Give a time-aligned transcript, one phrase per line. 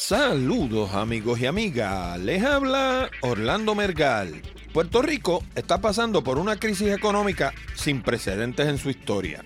[0.00, 4.40] Saludos amigos y amigas, les habla Orlando Mergal.
[4.72, 9.44] Puerto Rico está pasando por una crisis económica sin precedentes en su historia.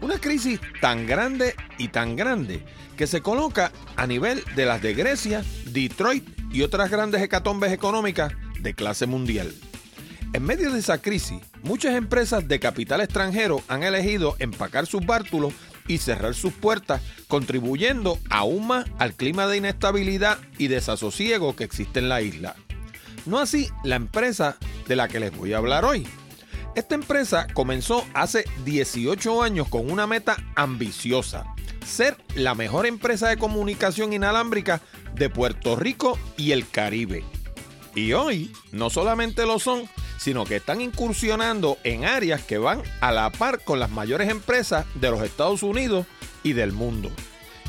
[0.00, 2.64] Una crisis tan grande y tan grande
[2.96, 8.32] que se coloca a nivel de las de Grecia, Detroit y otras grandes hecatombes económicas
[8.58, 9.54] de clase mundial.
[10.32, 15.54] En medio de esa crisis, muchas empresas de capital extranjero han elegido empacar sus bártulos
[15.86, 22.00] y cerrar sus puertas, contribuyendo aún más al clima de inestabilidad y desasosiego que existe
[22.00, 22.56] en la isla.
[23.26, 24.56] No así la empresa
[24.86, 26.06] de la que les voy a hablar hoy.
[26.74, 31.44] Esta empresa comenzó hace 18 años con una meta ambiciosa,
[31.86, 34.80] ser la mejor empresa de comunicación inalámbrica
[35.14, 37.24] de Puerto Rico y el Caribe.
[37.94, 39.88] Y hoy no solamente lo son,
[40.24, 44.86] sino que están incursionando en áreas que van a la par con las mayores empresas
[44.94, 46.06] de los Estados Unidos
[46.42, 47.10] y del mundo.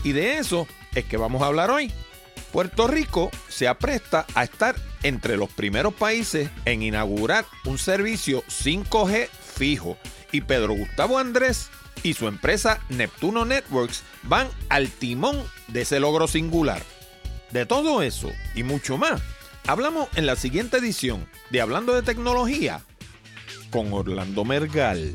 [0.06, 1.92] Y de eso es que vamos a hablar hoy.
[2.54, 9.28] Puerto Rico se apresta a estar entre los primeros países en inaugurar un servicio 5G
[9.28, 9.98] fijo
[10.32, 11.70] y Pedro Gustavo Andrés
[12.04, 16.82] y su empresa Neptuno Networks van al timón de ese logro singular.
[17.52, 19.22] De todo eso y mucho más
[19.68, 22.86] Hablamos en la siguiente edición de Hablando de Tecnología
[23.72, 25.12] con Orlando Mergal.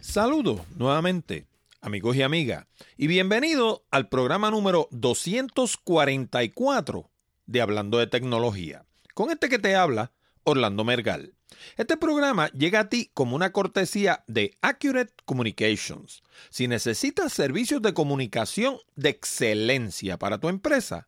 [0.00, 1.46] Saludos nuevamente,
[1.80, 2.66] amigos y amigas,
[2.96, 7.08] y bienvenido al programa número 244
[7.46, 8.84] de Hablando de Tecnología.
[9.14, 10.10] Con este que te habla,
[10.48, 11.34] Orlando Mergal.
[11.76, 16.22] Este programa llega a ti como una cortesía de Accurate Communications.
[16.48, 21.06] Si necesitas servicios de comunicación de excelencia para tu empresa,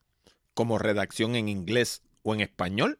[0.52, 2.98] como redacción en inglés o en español,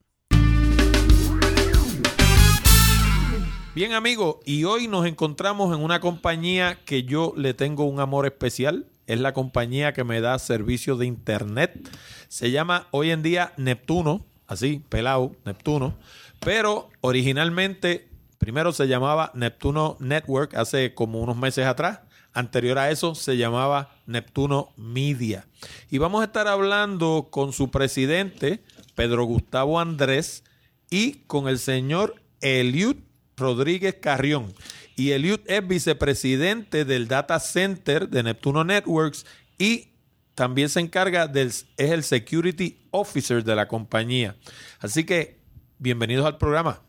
[3.74, 8.24] Bien amigos, y hoy nos encontramos en una compañía que yo le tengo un amor
[8.24, 8.86] especial.
[9.08, 11.90] Es la compañía que me da servicios de internet.
[12.28, 15.96] Se llama hoy en día Neptuno, así, pelado, Neptuno.
[16.38, 18.08] Pero originalmente
[18.44, 22.00] Primero se llamaba Neptuno Network hace como unos meses atrás.
[22.34, 25.46] Anterior a eso se llamaba Neptuno Media.
[25.90, 28.62] Y vamos a estar hablando con su presidente,
[28.94, 30.44] Pedro Gustavo Andrés,
[30.90, 32.96] y con el señor Eliud
[33.38, 34.52] Rodríguez Carrión.
[34.94, 39.24] Y Eliud es vicepresidente del Data Center de Neptuno Networks
[39.56, 39.88] y
[40.34, 44.36] también se encarga del, es el Security Officer de la compañía.
[44.80, 45.40] Así que,
[45.78, 46.82] bienvenidos al programa.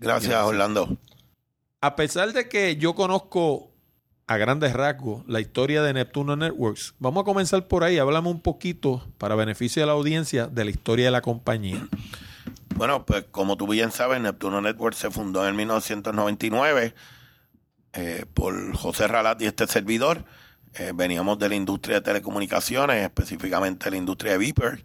[0.00, 0.96] Gracias, Orlando.
[1.82, 3.70] A pesar de que yo conozco
[4.26, 7.98] a grandes rasgos la historia de Neptuno Networks, vamos a comenzar por ahí.
[7.98, 11.86] Hablamos un poquito, para beneficio de la audiencia, de la historia de la compañía.
[12.76, 16.94] Bueno, pues como tú bien sabes, Neptuno Networks se fundó en 1999
[17.92, 20.24] eh, por José Ralat y este servidor.
[20.74, 24.84] Eh, veníamos de la industria de telecomunicaciones, específicamente la industria de Viper,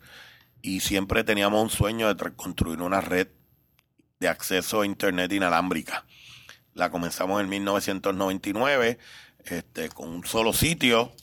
[0.62, 3.28] y siempre teníamos un sueño de construir una red
[4.20, 6.06] de acceso a Internet inalámbrica.
[6.74, 8.98] La comenzamos en 1999
[9.46, 11.14] este, con un solo sitio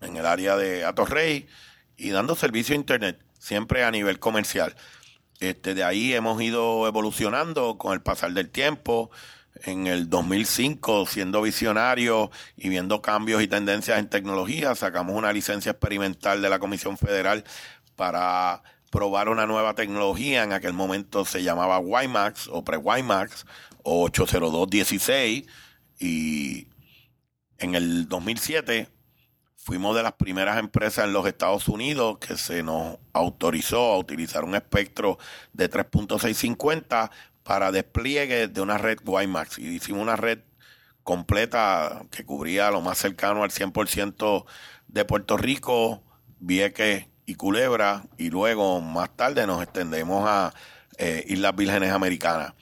[0.00, 1.46] en el área de Atorrey
[1.96, 4.74] y dando servicio a Internet, siempre a nivel comercial.
[5.40, 9.10] Este, de ahí hemos ido evolucionando con el pasar del tiempo.
[9.64, 15.72] En el 2005, siendo visionario y viendo cambios y tendencias en tecnología, sacamos una licencia
[15.72, 17.44] experimental de la Comisión Federal
[17.96, 18.62] para
[18.96, 20.42] probar una nueva tecnología.
[20.42, 23.44] En aquel momento se llamaba WiMAX o pre-WiMAX
[23.82, 25.44] o 80216
[25.98, 26.68] y
[27.58, 28.88] en el 2007
[29.54, 34.44] fuimos de las primeras empresas en los Estados Unidos que se nos autorizó a utilizar
[34.44, 35.18] un espectro
[35.52, 37.10] de 3.650
[37.42, 39.58] para despliegue de una red WiMAX.
[39.58, 40.38] Y hicimos una red
[41.02, 44.46] completa que cubría lo más cercano al 100%
[44.88, 46.02] de Puerto Rico,
[46.38, 48.04] Vieques y Culebra.
[48.16, 50.54] Y luego, más tarde, nos extendemos a
[50.98, 52.54] eh, Islas Vírgenes Americanas.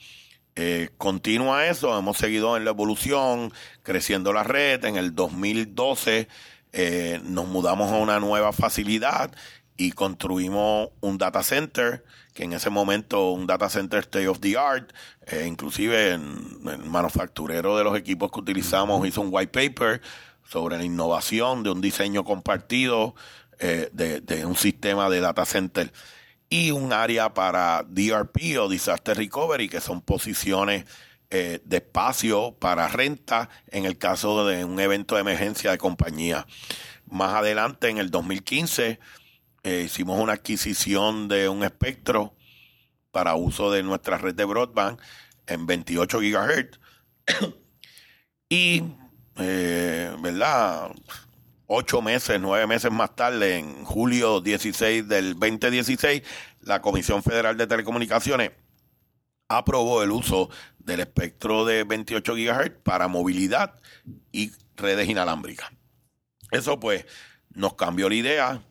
[0.57, 3.51] Eh, continua eso, hemos seguido en la evolución,
[3.83, 4.83] creciendo la red.
[4.85, 6.27] En el 2012
[6.71, 9.31] eh, nos mudamos a una nueva facilidad
[9.77, 14.57] y construimos un data center, que en ese momento un data center state of the
[14.57, 14.93] art,
[15.27, 16.19] eh, inclusive el
[16.85, 20.01] manufacturero de los equipos que utilizamos hizo un white paper
[20.45, 23.15] sobre la innovación de un diseño compartido
[23.59, 25.91] eh, de, un sistema de data center
[26.49, 30.85] y un área para DRP o Disaster Recovery, que son posiciones
[31.29, 36.45] eh, de espacio para renta en el caso de un evento de emergencia de compañía.
[37.07, 38.99] Más adelante, en el 2015,
[39.63, 42.35] eh, hicimos una adquisición de un espectro
[43.11, 44.99] para uso de nuestra red de broadband
[45.47, 46.79] en 28 GHz.
[48.49, 48.83] y,
[49.35, 50.91] ¿verdad?
[51.67, 56.21] Ocho meses, nueve meses más tarde, en julio 16 del 2016,
[56.61, 58.51] la Comisión Federal de Telecomunicaciones
[59.47, 63.73] aprobó el uso del espectro de 28 GHz para movilidad
[64.31, 65.71] y redes inalámbricas.
[66.51, 67.05] Eso pues
[67.49, 68.61] nos cambió la idea,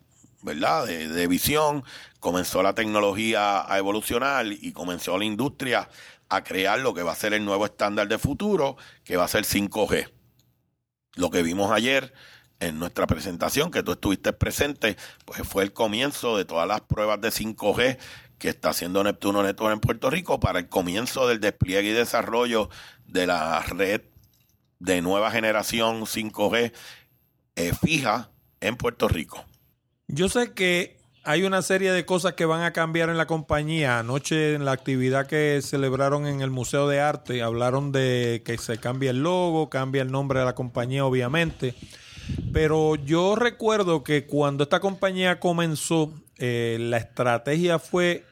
[0.43, 0.87] ¿verdad?
[0.87, 1.83] De, visión,
[2.21, 5.89] comenzó la tecnología a evolucionar y comenzó la industria
[6.29, 9.29] a crear lo que va a ser el nuevo estándar de futuro, que va a
[9.29, 10.13] ser 5G.
[11.17, 12.13] Lo que vimos ayer
[12.67, 17.21] en nuestra presentación, que tú estuviste presente, pues fue el comienzo de todas las pruebas
[17.21, 17.99] de 5G
[18.39, 22.69] que está haciendo Neptuno Network en Puerto Rico para el comienzo del despliegue y desarrollo
[23.07, 24.03] de la red
[24.79, 26.73] de nueva generación 5G
[27.57, 28.31] eh, fija
[28.61, 29.45] en Puerto Rico.
[30.09, 33.99] Yo sé que hay una serie de cosas que van a cambiar en la compañía.
[33.99, 38.79] Anoche en la actividad que celebraron en el Museo de Arte hablaron de que se
[38.79, 41.75] cambia el logo, cambia el nombre de la compañía obviamente.
[42.53, 48.25] Pero yo recuerdo que cuando esta compañía comenzó, eh, la estrategia fue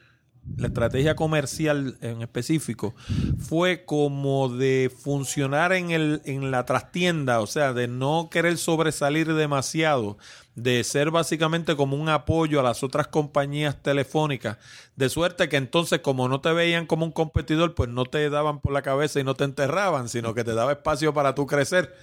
[0.57, 2.93] la estrategia comercial en específico
[3.39, 9.33] fue como de funcionar en, el, en la trastienda, o sea, de no querer sobresalir
[9.33, 10.17] demasiado,
[10.55, 14.57] de ser básicamente como un apoyo a las otras compañías telefónicas,
[14.95, 18.59] de suerte que entonces como no te veían como un competidor, pues no te daban
[18.59, 21.95] por la cabeza y no te enterraban, sino que te daba espacio para tú crecer.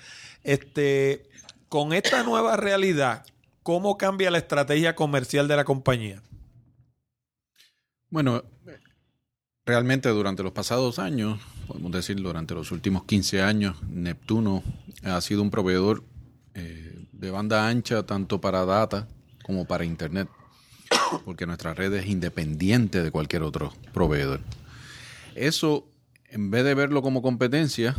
[0.43, 1.30] Este,
[1.71, 3.25] con esta nueva realidad,
[3.63, 6.21] ¿cómo cambia la estrategia comercial de la compañía?
[8.11, 8.43] Bueno,
[9.65, 14.65] realmente durante los pasados años, podemos decir durante los últimos 15 años, Neptuno
[15.05, 16.03] ha sido un proveedor
[16.55, 19.07] eh, de banda ancha tanto para data
[19.45, 20.29] como para Internet,
[21.25, 24.41] porque nuestra red es independiente de cualquier otro proveedor.
[25.37, 25.89] Eso,
[26.25, 27.95] en vez de verlo como competencia,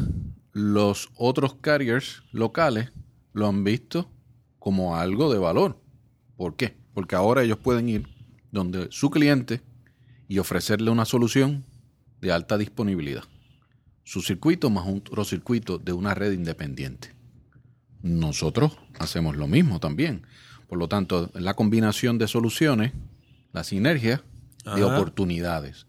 [0.52, 2.92] los otros carriers locales
[3.34, 4.10] lo han visto
[4.60, 5.82] como algo de valor.
[6.36, 6.76] ¿Por qué?
[6.94, 8.08] Porque ahora ellos pueden ir
[8.52, 9.62] donde su cliente
[10.28, 11.66] y ofrecerle una solución
[12.22, 13.24] de alta disponibilidad.
[14.04, 17.14] Su circuito más otro circuito de una red independiente.
[18.02, 20.24] Nosotros hacemos lo mismo también.
[20.68, 22.94] Por lo tanto, la combinación de soluciones,
[23.52, 24.24] la sinergia
[24.76, 25.86] de oportunidades.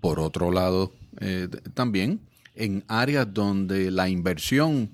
[0.00, 2.20] Por otro lado, eh, también
[2.54, 4.90] en áreas donde la inversión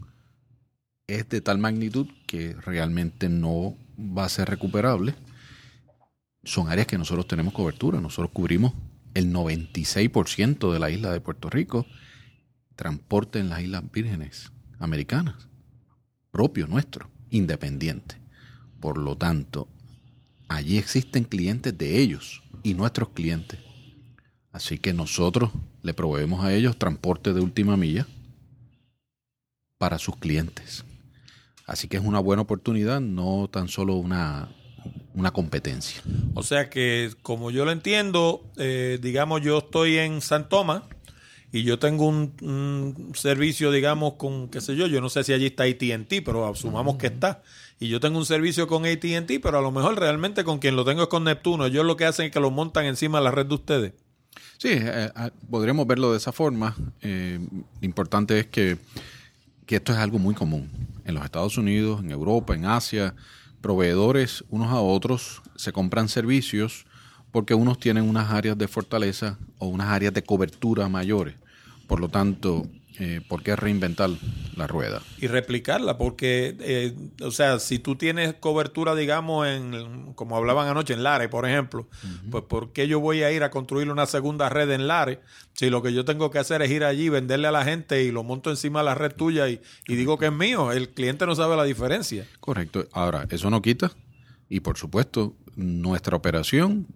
[1.07, 5.15] es de tal magnitud que realmente no va a ser recuperable,
[6.43, 8.01] son áreas que nosotros tenemos cobertura.
[8.01, 8.73] Nosotros cubrimos
[9.15, 11.87] el 96% de la isla de Puerto Rico,
[12.75, 15.49] transporte en las Islas Vírgenes Americanas,
[16.31, 18.17] propio nuestro, independiente.
[18.81, 19.69] Por lo tanto,
[20.49, 23.61] allí existen clientes de ellos y nuestros clientes.
[24.53, 25.51] Así que nosotros
[25.83, 28.07] le proveemos a ellos transporte de última milla
[29.79, 30.85] para sus clientes.
[31.66, 34.49] Así que es una buena oportunidad, no tan solo una,
[35.14, 36.00] una competencia.
[36.35, 40.82] O sea que, como yo lo entiendo, eh, digamos, yo estoy en San Tomás
[41.50, 45.32] y yo tengo un, un, servicio, digamos, con, qué sé yo, yo no sé si
[45.32, 47.42] allí está ATT, pero asumamos que está.
[47.80, 50.85] Y yo tengo un servicio con ATT, pero a lo mejor realmente con quien lo
[50.85, 51.66] tengo es con Neptuno.
[51.66, 53.92] Ellos lo que hacen es que lo montan encima de la red de ustedes.
[54.58, 55.11] Sí, eh,
[55.50, 56.76] podríamos verlo de esa forma.
[57.02, 57.38] Eh,
[57.80, 58.78] lo importante es que,
[59.66, 60.70] que esto es algo muy común.
[61.07, 63.15] En los Estados Unidos, en Europa, en Asia,
[63.61, 66.85] proveedores unos a otros se compran servicios
[67.31, 71.37] porque unos tienen unas áreas de fortaleza o unas áreas de cobertura mayores.
[71.87, 72.67] Por lo tanto,
[72.99, 74.11] eh, ¿por qué reinventar
[74.57, 75.03] la rueda?
[75.19, 80.95] Y replicarla, porque, eh, o sea, si tú tienes cobertura, digamos, en, como hablaban anoche,
[80.95, 81.88] en Lare, por ejemplo,
[82.31, 85.21] pues ¿por qué yo voy a ir a construir una segunda red en Lare
[85.53, 88.11] si lo que yo tengo que hacer es ir allí, venderle a la gente y
[88.11, 90.73] lo monto encima de la red tuya y, y digo que es mío?
[90.73, 92.26] El cliente no sabe la diferencia.
[92.41, 92.87] Correcto.
[92.93, 93.93] Ahora, eso no quita,
[94.49, 96.87] y por supuesto, nuestra operación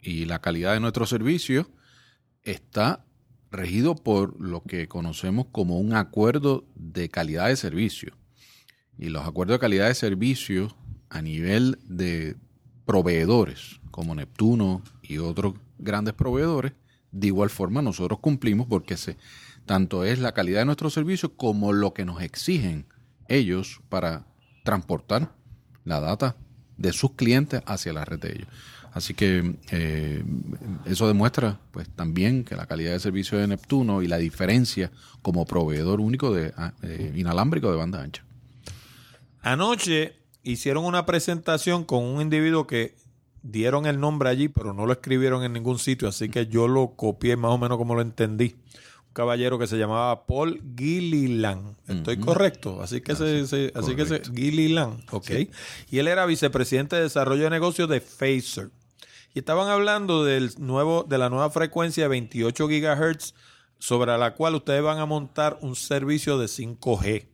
[0.00, 1.68] y la calidad de nuestro servicio
[2.42, 3.04] está
[3.50, 8.14] regido por lo que conocemos como un acuerdo de calidad de servicio.
[8.98, 10.76] Y los acuerdos de calidad de servicio
[11.08, 12.36] a nivel de
[12.84, 16.72] proveedores, como Neptuno y otros grandes proveedores,
[17.12, 19.16] de igual forma nosotros cumplimos porque se,
[19.66, 22.86] tanto es la calidad de nuestro servicio como lo que nos exigen
[23.28, 24.26] ellos para
[24.64, 25.34] transportar
[25.84, 26.36] la data
[26.76, 28.48] de sus clientes hacia la red de ellos.
[28.92, 30.24] Así que eh,
[30.84, 34.90] eso demuestra pues también que la calidad de servicio de Neptuno y la diferencia
[35.22, 38.24] como proveedor único de ah, eh, inalámbrico de banda ancha.
[39.42, 42.96] Anoche hicieron una presentación con un individuo que
[43.42, 46.94] dieron el nombre allí, pero no lo escribieron en ningún sitio, así que yo lo
[46.96, 48.56] copié más o menos como lo entendí.
[49.06, 51.76] Un caballero que se llamaba Paul Gilliland.
[51.88, 52.80] ¿Estoy correcto?
[52.82, 55.30] Así que se, se así que se Gilliland, ok.
[55.90, 58.70] Y él era vicepresidente de desarrollo de negocios de Phaser.
[59.34, 63.34] Y estaban hablando del nuevo, de la nueva frecuencia de 28 gigahertz
[63.78, 67.26] sobre la cual ustedes van a montar un servicio de 5G.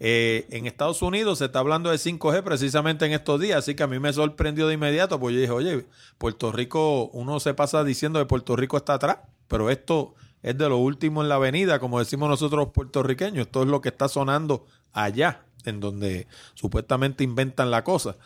[0.00, 3.82] eh, en Estados Unidos se está hablando de 5G precisamente en estos días, así que
[3.82, 5.86] a mí me sorprendió de inmediato, pues yo dije, oye,
[6.18, 9.18] Puerto Rico, uno se pasa diciendo que Puerto Rico está atrás,
[9.48, 13.62] pero esto es de lo último en la avenida, como decimos nosotros los puertorriqueños, esto
[13.62, 18.16] es lo que está sonando allá, en donde supuestamente inventan la cosa.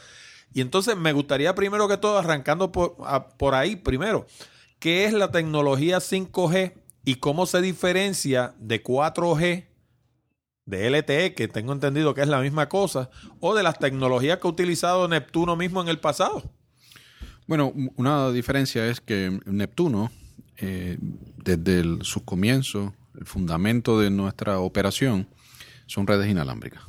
[0.55, 4.27] Y entonces me gustaría primero que todo, arrancando por, ahí primero,
[4.79, 9.67] ¿qué es la tecnología 5G y cómo se diferencia de 4G,
[10.67, 14.47] de LTE, que tengo entendido que es la misma cosa, o de las tecnologías que
[14.47, 16.43] ha utilizado Neptuno mismo en el pasado?
[17.47, 20.11] Bueno, una diferencia es que Neptuno,
[20.59, 25.29] eh, desde el, su comienzo, el fundamento de nuestra operación,
[25.87, 26.83] son redes inalámbricas.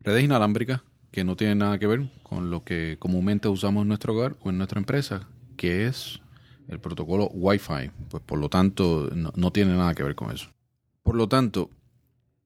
[0.00, 0.82] Redes inalámbricas
[1.14, 4.50] que no tiene nada que ver con lo que comúnmente usamos en nuestro hogar o
[4.50, 6.20] en nuestra empresa, que es
[6.66, 7.92] el protocolo Wi-Fi.
[8.10, 10.50] Pues por lo tanto, no, tiene nada que ver con eso.
[11.04, 11.70] Por lo tanto,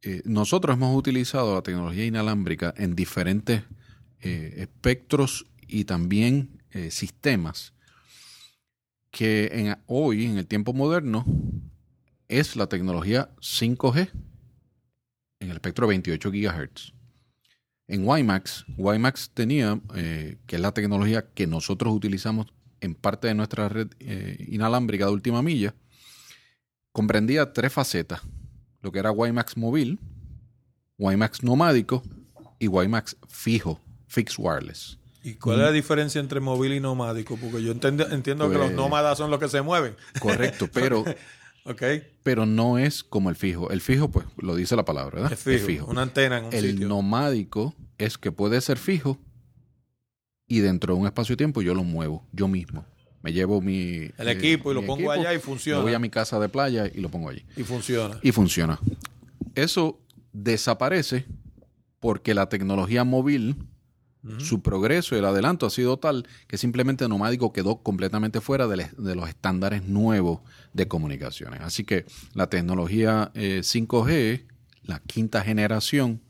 [0.02, 3.62] eh, nosotros hemos utilizado la tecnología inalámbrica en diferentes
[4.20, 7.72] eh, espectros y también eh, sistemas
[9.10, 11.24] que en, hoy, en el tiempo moderno,
[12.28, 14.10] es la tecnología 5G
[15.40, 16.97] en el espectro de 28 GHz.
[17.88, 22.46] En WiMAX, WiMAX tenía, eh, que es la tecnología que nosotros utilizamos
[22.80, 25.74] en parte de nuestra red eh, inalámbrica de última milla,
[26.92, 28.20] comprendía tres facetas,
[28.82, 29.98] lo que era WiMAX móvil,
[30.98, 32.02] WiMAX nomádico
[32.58, 34.98] y WiMAX fijo, fixed wireless.
[35.24, 37.36] ¿Y cuál es la diferencia entre móvil y nomádico?
[37.36, 39.96] Porque yo entiendo, entiendo Pues- que los nómadas son los que se mueven.
[40.20, 41.04] Correcto, pero,
[41.68, 41.82] ¿Ok?
[42.22, 43.70] pero no es como el fijo.
[43.70, 45.32] El fijo, pues, lo dice la palabra, ¿verdad?
[45.32, 46.86] Es fijo, Una antena en un El sitio.
[46.86, 49.18] nomádico es que puede ser fijo
[50.46, 52.84] y dentro de un espacio-tiempo yo lo muevo, yo mismo.
[53.22, 54.10] Me llevo mi...
[54.18, 55.78] El eh, equipo y lo pongo allá y funciona.
[55.78, 57.44] Me voy a mi casa de playa y lo pongo allí.
[57.56, 58.18] Y funciona.
[58.22, 58.78] Y funciona.
[59.54, 59.98] Eso
[60.32, 61.24] desaparece
[61.98, 63.56] porque la tecnología móvil,
[64.38, 68.88] su progreso y el adelanto ha sido tal que simplemente Nomádico quedó completamente fuera de,
[69.14, 70.40] los estándares nuevos
[70.72, 71.60] de comunicaciones.
[71.60, 74.44] Así que la tecnología eh, 5G,
[74.82, 76.20] la quinta generación,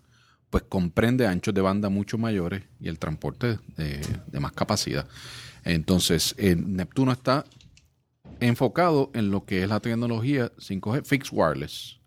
[0.50, 5.08] pues comprende anchos de banda mucho mayores y el transporte de, más capacidad.
[5.64, 7.44] Entonces, eh, Neptuno está
[8.40, 11.98] enfocado en lo que es la tecnología 5G Fixed Wireless.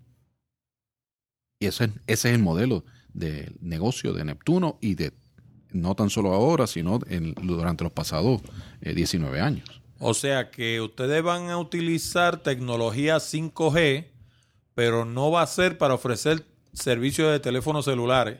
[1.59, 5.11] Y ese, es- ese es el modelo de negocio de Neptuno y de
[5.73, 8.41] no tan solo ahora, sino en- durante los pasados
[8.81, 9.81] eh, 19 años.
[9.99, 14.07] O sea que ustedes van a utilizar tecnología 5G,
[14.73, 18.39] pero no va a ser para ofrecer servicio de teléfonos celulares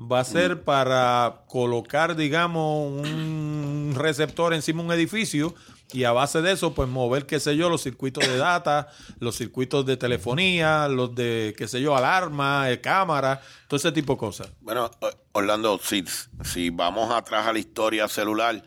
[0.00, 5.54] va a ser para colocar, digamos, un receptor encima de un edificio
[5.92, 9.36] y a base de eso, pues mover, qué sé yo, los circuitos de data, los
[9.36, 14.18] circuitos de telefonía, los de, qué sé yo, alarma, eh, cámara, todo ese tipo de
[14.18, 14.48] cosas.
[14.60, 14.90] Bueno,
[15.32, 16.04] Orlando, si,
[16.44, 18.62] si vamos atrás a la historia celular,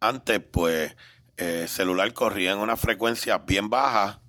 [0.00, 0.96] antes, pues,
[1.36, 4.20] eh, celular corría en una frecuencia bien baja,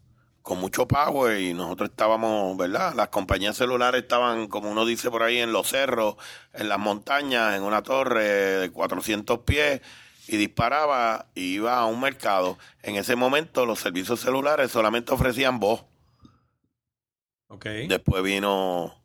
[0.41, 2.94] con mucho power, y nosotros estábamos, ¿verdad?
[2.96, 6.15] Las compañías celulares estaban, como uno dice por ahí, en los cerros,
[6.53, 9.82] en las montañas, en una torre de 400 pies,
[10.27, 12.57] y disparaba y iba a un mercado.
[12.84, 15.86] En ese momento los servicios celulares solamente ofrecían voz.
[17.48, 17.88] Okay.
[17.88, 19.01] Después vino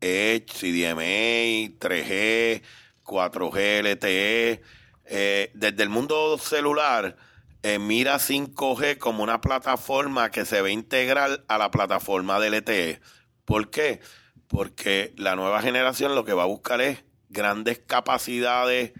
[0.00, 2.62] Edge, CDMA, 3G,
[3.04, 4.62] 4G, LTE.
[5.06, 7.16] Eh, desde el mundo celular,
[7.62, 13.00] eh, mira 5G como una plataforma que se ve integral a la plataforma de LTE.
[13.44, 14.00] ¿Por qué?
[14.48, 18.92] Porque la nueva generación lo que va a buscar es grandes capacidades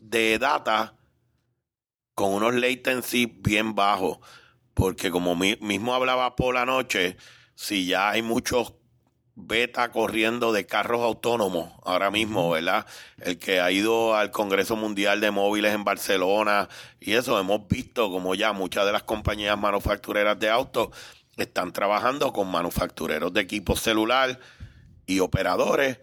[0.00, 0.94] de data
[2.14, 4.18] con unos latency bien bajos,
[4.74, 7.16] porque como mismo hablaba por la noche,
[7.54, 8.74] si ya hay muchos
[9.36, 12.86] beta corriendo de carros autónomos ahora mismo, ¿verdad?
[13.18, 16.68] El que ha ido al Congreso Mundial de Móviles en Barcelona
[17.00, 20.90] y eso, hemos visto como ya muchas de las compañías manufactureras de autos
[21.36, 24.38] están trabajando con manufactureros de equipos celular
[25.06, 25.98] y operadores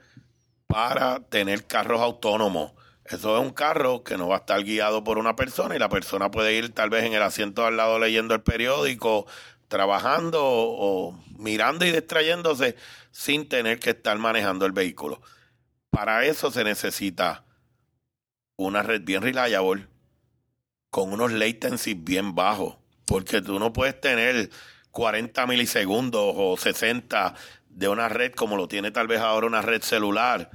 [0.68, 2.74] para tener carros autónomos.
[3.12, 5.90] Eso es un carro que no va a estar guiado por una persona y la
[5.90, 9.28] persona puede ir tal vez en el asiento al lado leyendo el periódico,
[9.68, 12.78] trabajando o, mirando y distrayéndose
[13.12, 15.22] sin tener que estar manejando el vehículo.
[15.90, 17.44] Para eso se necesita
[18.56, 19.88] una red bien reliable
[20.90, 24.50] con unos latency bien bajos, porque tú no puedes tener
[24.92, 27.34] 40 milisegundos o 60
[27.68, 30.50] de una red como lo tiene tal vez ahora una red celular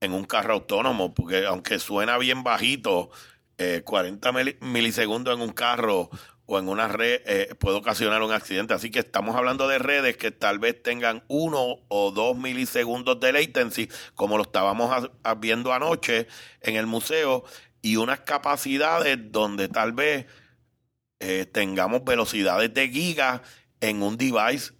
[0.00, 3.10] en un carro autónomo, porque aunque suena bien bajito,
[3.84, 6.10] 40 eh, milisegundos en un carro
[6.46, 8.74] o en una red eh, puede ocasionar un accidente.
[8.74, 13.32] Así que estamos hablando de redes que tal vez tengan uno o dos milisegundos de
[13.32, 16.26] latency, como lo estábamos viendo anoche
[16.60, 17.44] en el museo,
[17.80, 20.26] y unas capacidades donde tal vez
[21.20, 23.40] eh, tengamos velocidades de gigas
[23.80, 24.72] en un device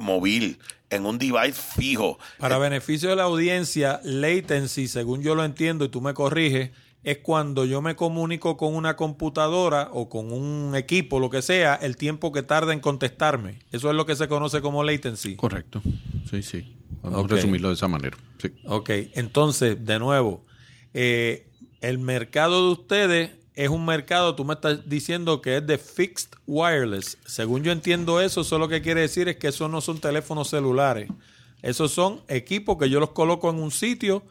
[0.00, 0.58] móvil
[0.90, 2.18] en un device fijo.
[2.38, 6.70] Para Eh, beneficio de la audiencia, latency, según yo lo entiendo y tú me corriges,
[7.02, 11.74] es cuando yo me comunico con una computadora o con un equipo, lo que sea,
[11.76, 13.60] el tiempo que tarda en contestarme.
[13.72, 15.36] Eso es lo que se conoce como latency.
[15.36, 15.80] Correcto.
[16.28, 16.76] Sí, sí.
[17.02, 18.18] Vamos a resumirlo de esa manera.
[18.38, 18.52] Sí.
[18.66, 20.44] Ok, entonces, de nuevo,
[20.92, 21.46] eh,
[21.80, 26.30] el mercado de ustedes es un mercado, tú me estás diciendo que es de fixed
[26.46, 27.18] wireless.
[27.26, 30.48] Según yo entiendo eso, eso lo que quiere decir es que esos no son teléfonos
[30.48, 31.08] celulares.
[31.62, 34.22] Esos son equipos que yo los coloco en un sitio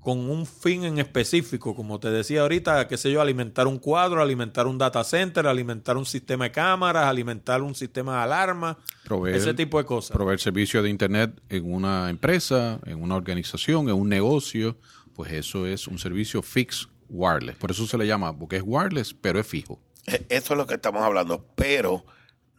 [0.00, 4.20] con un fin en específico, como te decía ahorita, qué sé yo, alimentar un cuadro,
[4.20, 8.76] alimentar un data center, alimentar un sistema de cámaras, alimentar un sistema de alarma,
[9.08, 10.14] Proveer- ese tipo de cosas.
[10.14, 14.76] Proveer servicio de Internet en una empresa, en una organización, en un negocio,
[15.14, 17.56] pues eso es un servicio fixed wireless.
[17.56, 19.80] Por eso se le llama, porque es wireless, pero es fijo.
[20.06, 22.04] E- Eso es lo que estamos hablando, pero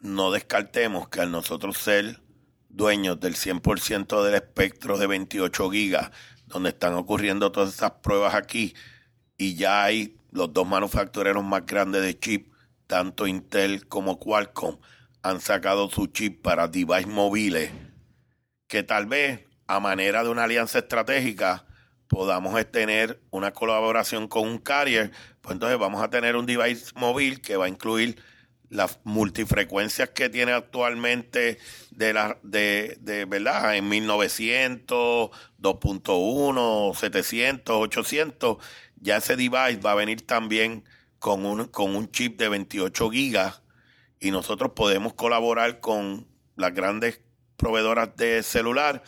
[0.01, 2.21] no descartemos que al nosotros ser
[2.69, 6.11] dueños del 100% del espectro de 28 gigas,
[6.47, 8.73] donde están ocurriendo todas esas pruebas aquí,
[9.37, 12.53] y ya hay los dos manufactureros más grandes de chip,
[12.87, 14.77] tanto Intel como Qualcomm,
[15.23, 17.71] han sacado su chip para device móviles,
[18.67, 21.65] que tal vez a manera de una alianza estratégica
[22.07, 27.41] podamos tener una colaboración con un carrier, pues entonces vamos a tener un device móvil
[27.41, 28.21] que va a incluir
[28.69, 31.59] las multifrecuencias que tiene actualmente
[31.91, 38.57] de la de, de verdad en 1900, 2.1, 700, 800,
[38.97, 40.83] ya ese device va a venir también
[41.19, 43.61] con un con un chip de 28 gigas
[44.19, 47.21] y nosotros podemos colaborar con las grandes
[47.57, 49.03] proveedoras de celular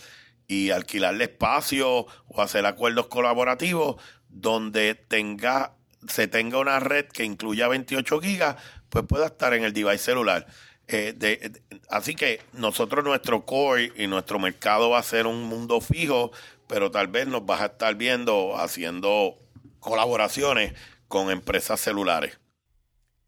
[0.47, 5.73] y alquilarle espacio o hacer acuerdos colaborativos donde tenga
[6.07, 8.55] se tenga una red que incluya 28 gigas,
[8.89, 10.45] pues pueda estar en el device celular.
[10.87, 15.81] Eh, de- así que nosotros, nuestro core y nuestro mercado va a ser un mundo
[15.81, 16.31] fijo,
[16.67, 19.37] pero tal vez nos vas a estar viendo haciendo
[19.79, 20.73] colaboraciones
[21.09, 22.39] con empresas celulares.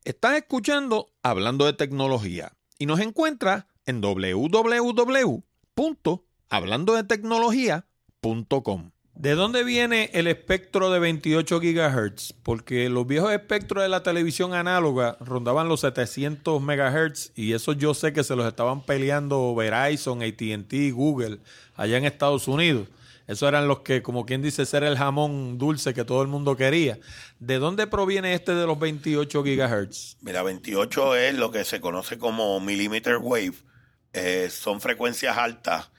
[0.05, 3.99] Estás escuchando Hablando de Tecnología y nos encuentras en
[6.49, 8.91] www.hablandodetecnología.com.
[9.15, 12.31] ¿De dónde viene el espectro de 28 gigahertz?
[12.41, 17.93] Porque los viejos espectros de la televisión análoga rondaban los 700 megahertz y eso yo
[17.93, 21.39] sé que se los estaban peleando Verizon, AT&T, Google
[21.75, 22.87] allá en Estados Unidos.
[23.27, 26.55] Esos eran los que, como quien dice, ser el jamón dulce que todo el mundo
[26.55, 26.97] quería.
[27.39, 30.15] ¿De dónde proviene este de los 28 gigahertz?
[30.21, 33.55] Mira, 28 es lo que se conoce como millimeter wave.
[34.13, 35.89] Eh, son frecuencias altas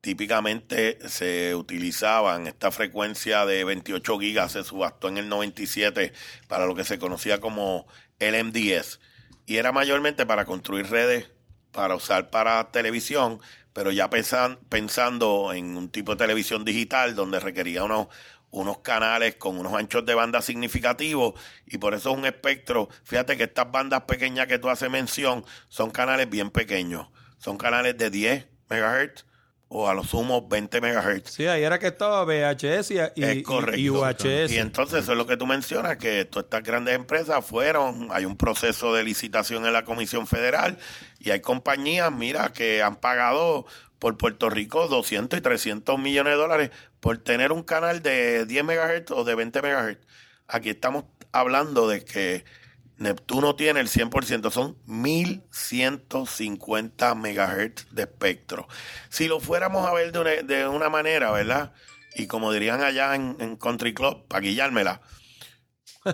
[0.00, 6.12] típicamente se utilizaban esta frecuencia de 28 gigas, se subastó en el 97
[6.48, 7.86] para lo que se conocía como
[8.18, 9.00] LMDS
[9.46, 11.30] y era mayormente para construir redes
[11.72, 13.40] para usar para televisión,
[13.72, 18.08] pero ya pensando en un tipo de televisión digital donde requería unos,
[18.50, 21.34] unos canales con unos anchos de banda significativos
[21.66, 22.88] y por eso es un espectro.
[23.04, 27.08] Fíjate que estas bandas pequeñas que tú haces mención son canales bien pequeños,
[27.38, 29.29] son canales de 10 MHz
[29.72, 31.30] o a lo sumo 20 megahertz.
[31.30, 34.50] Sí, ahí era que estaba VHS y, y, UHS.
[34.50, 38.24] Y entonces eso es lo que tú mencionas, que todas estas grandes empresas fueron, hay
[38.24, 40.76] un proceso de licitación en la Comisión Federal
[41.20, 43.64] y hay compañías, mira, que han pagado
[44.00, 48.64] por Puerto Rico 200 y 300 millones de dólares por tener un canal de 10
[48.64, 50.04] megahertz o de 20 megahertz.
[50.48, 52.44] Aquí estamos hablando de que
[53.00, 58.68] Neptuno tiene el 100%, son 1150 megahertz de espectro.
[59.08, 61.72] Si lo fuéramos a ver de una, de una manera, ¿verdad?
[62.14, 65.00] Y como dirían allá en, Country Club, para guillármela,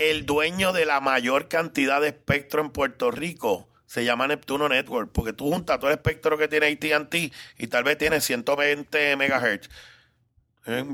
[0.00, 5.12] el dueño de la mayor cantidad de espectro en Puerto Rico se llama Neptuno Network,
[5.12, 7.14] porque tú juntas todo el espectro que tiene ATT
[7.56, 9.70] y tal vez tiene 120 megahertz.
[10.66, 10.84] Eh,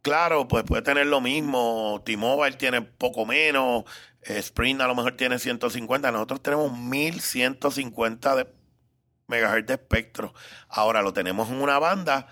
[0.00, 2.00] claro, pues puede tener lo mismo.
[2.04, 3.84] T-Mobile tiene poco menos.
[4.22, 8.46] Sprint a lo mejor tiene 150, nosotros tenemos 1150 de
[9.28, 10.34] megahertz de espectro.
[10.68, 12.26] Ahora lo tenemos en una banda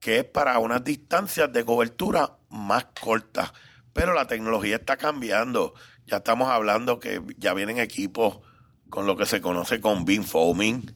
[0.00, 3.52] que es para unas distancias de cobertura más cortas.
[3.92, 5.74] Pero la tecnología está cambiando.
[6.06, 8.40] Ya estamos hablando que ya vienen equipos
[8.90, 10.92] con lo que se conoce con beamfoaming,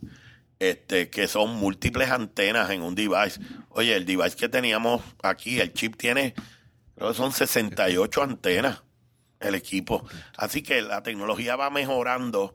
[0.59, 3.41] este, que son múltiples antenas en un device.
[3.69, 6.35] Oye, el device que teníamos aquí, el chip tiene,
[6.97, 8.83] creo que son 68 antenas
[9.41, 10.05] el equipo.
[10.37, 12.55] Así que la tecnología va mejorando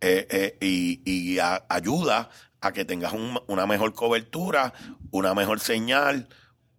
[0.00, 1.38] eh, eh, y,
[1.68, 3.12] ayuda a que tengas
[3.46, 4.72] una mejor cobertura,
[5.10, 6.28] una mejor señal,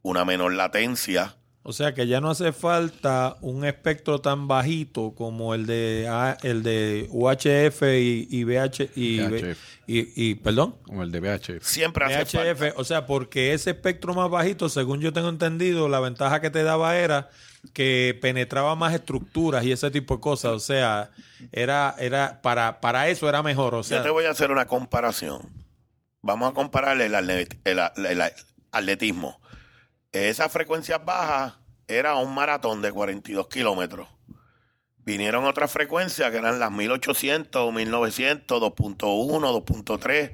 [0.02, 1.36] una menor latencia.
[1.64, 6.10] O sea que ya no hace falta un espectro tan bajito como el de
[6.42, 11.64] el de UHF y, y VH y, perdón como el de VHF.
[11.64, 16.00] Siempre hace VHF, o sea, porque ese espectro más bajito, según yo tengo entendido, la
[16.00, 17.30] ventaja que te daba era
[17.74, 20.52] que penetraba más estructuras y ese tipo de cosas.
[20.52, 21.12] O sea,
[21.52, 23.76] era, era para, para eso era mejor.
[23.76, 25.41] O sea, Yo te voy a hacer una comparación.
[26.22, 27.15] Vamos a comparar el,
[28.72, 29.39] atletismo.
[30.12, 34.08] Esa frecuencia baja era un maratón de 42 kilómetros.
[34.98, 40.34] Vinieron otras frecuencias que eran las 1800, 1900, 2.1, 2.3.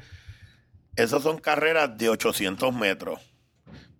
[0.95, 3.19] Esas son carreras de 800 metros.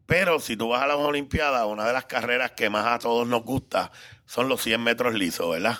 [0.06, 3.28] Pero si tú vas a las Olimpiadas, una de las carreras que más a todos
[3.28, 3.92] nos gusta
[4.26, 5.80] son los 100 metros lisos, ¿verdad?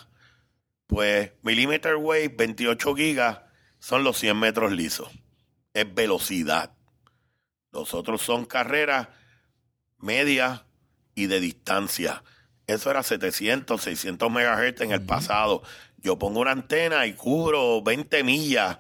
[0.88, 3.40] Pues Millimeter Wave 28 gigas
[3.80, 5.10] son los 100 metros lisos.
[5.74, 6.72] Es velocidad.
[7.72, 9.10] Los otros son carreras
[9.98, 10.64] medias
[11.14, 12.24] y de distancia.
[12.68, 15.62] Eso era 700, 600 megahertz en el pasado.
[15.98, 18.80] Yo pongo una antena y cubro 20 millas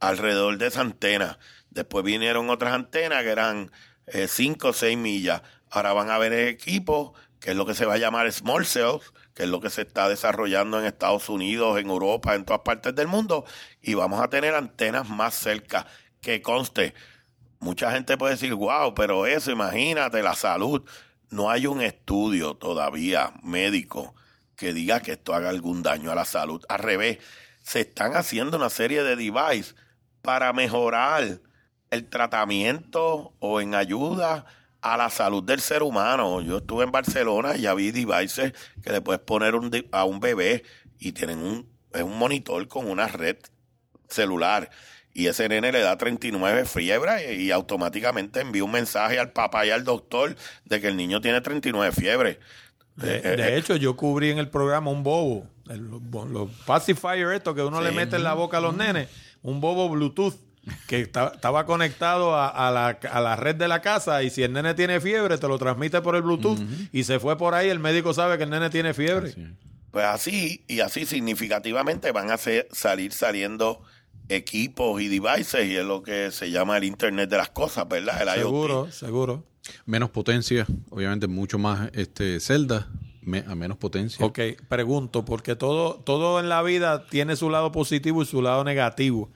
[0.00, 1.38] alrededor de esa antena.
[1.70, 3.70] Después vinieron otras antenas que eran
[4.12, 5.42] 5 eh, o 6 millas.
[5.70, 9.12] Ahora van a haber equipos, que es lo que se va a llamar small cells,
[9.34, 12.94] que es lo que se está desarrollando en Estados Unidos, en Europa, en todas partes
[12.94, 13.44] del mundo,
[13.82, 15.86] y vamos a tener antenas más cerca.
[16.20, 16.94] Que conste,
[17.60, 20.82] mucha gente puede decir, wow, pero eso, imagínate, la salud.
[21.28, 24.14] No hay un estudio todavía médico
[24.56, 26.64] que diga que esto haga algún daño a la salud.
[26.68, 27.18] Al revés,
[27.62, 29.74] se están haciendo una serie de devices
[30.22, 31.40] para mejorar
[31.96, 34.46] el tratamiento o en ayuda
[34.80, 36.40] a la salud del ser humano.
[36.40, 39.54] Yo estuve en Barcelona y ya vi devices que le puedes poner
[39.90, 40.62] a un bebé
[40.98, 43.36] y tienen un, un monitor con una red
[44.08, 44.70] celular.
[45.12, 49.70] Y ese nene le da 39 fiebre y, automáticamente envía un mensaje al papá y
[49.70, 52.38] al doctor de que el niño tiene 39 fiebre.
[52.96, 57.62] De, eh, eh, hecho, yo cubrí en el programa un bobo, los pacifier esto que
[57.62, 59.08] uno le mete en la boca a los nenes,
[59.42, 60.34] un bobo Bluetooth
[60.86, 65.38] que estaba conectado a, la, red de la casa y si el nene tiene fiebre
[65.38, 66.58] te lo transmite por el Bluetooth
[66.92, 69.34] y se fue por ahí, el médico sabe que el nene tiene fiebre.
[69.90, 73.80] Pues así y así significativamente van a salir saliendo
[74.28, 78.22] equipos y devices y es lo que se llama el Internet de las cosas, ¿verdad?
[78.22, 78.92] El Seguro, IoT.
[78.92, 79.44] seguro.
[79.84, 82.88] Menos potencia, obviamente mucho más este celda
[83.22, 84.24] me- a menos potencia.
[84.24, 88.62] Ok, pregunto, porque todo, todo en la vida tiene su lado positivo y su lado
[88.64, 89.30] negativo.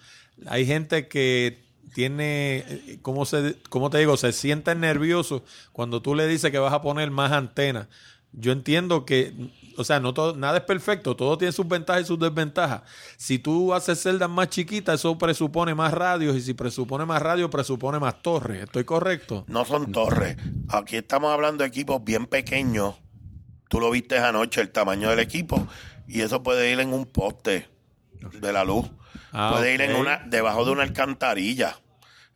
[0.46, 1.62] Hay gente que
[1.94, 4.16] tiene, eh, ¿cómo, se, cómo te digo?
[4.16, 7.88] Se sienten nerviosos cuando tú le dices que vas a poner más antenas.
[8.32, 9.34] Yo entiendo que,
[9.76, 12.82] o sea, no todo, nada es perfecto, todo tiene sus ventajas y sus desventajas.
[13.16, 17.50] Si tú haces celdas más chiquitas, eso presupone más radios, y si presupone más radios,
[17.50, 18.62] presupone más torres.
[18.62, 19.44] ¿Estoy correcto?
[19.48, 20.36] No son torres.
[20.68, 22.94] Aquí estamos hablando de equipos bien pequeños.
[23.68, 25.66] Tú lo viste anoche, el tamaño del equipo.
[26.06, 27.68] Y eso puede ir en un poste
[28.40, 28.90] de la luz.
[29.32, 31.76] Ah, puede ir en una, debajo de una alcantarilla.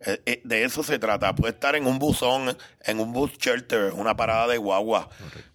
[0.06, 1.34] Eh, eh, de eso se trata.
[1.34, 5.08] Puede estar en un buzón, en un bus shelter, una parada de guagua.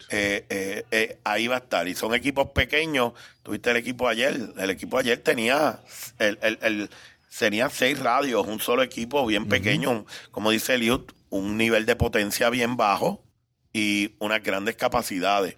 [0.09, 1.87] Eh, ahí va a estar.
[1.87, 3.13] Y son equipos pequeños.
[3.43, 4.39] Tuviste el equipo ayer.
[4.57, 5.79] El equipo ayer tenía
[6.17, 6.89] el, el, el-
[7.37, 12.49] tenía seis radios, un solo equipo bien pequeño, como dice Eliud, un nivel de potencia
[12.49, 13.23] bien bajo
[13.71, 15.55] y unas grandes capacidades.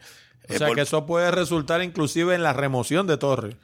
[0.49, 3.55] O Eh, sea por- que eso puede resultar inclusive en la remoción de torres.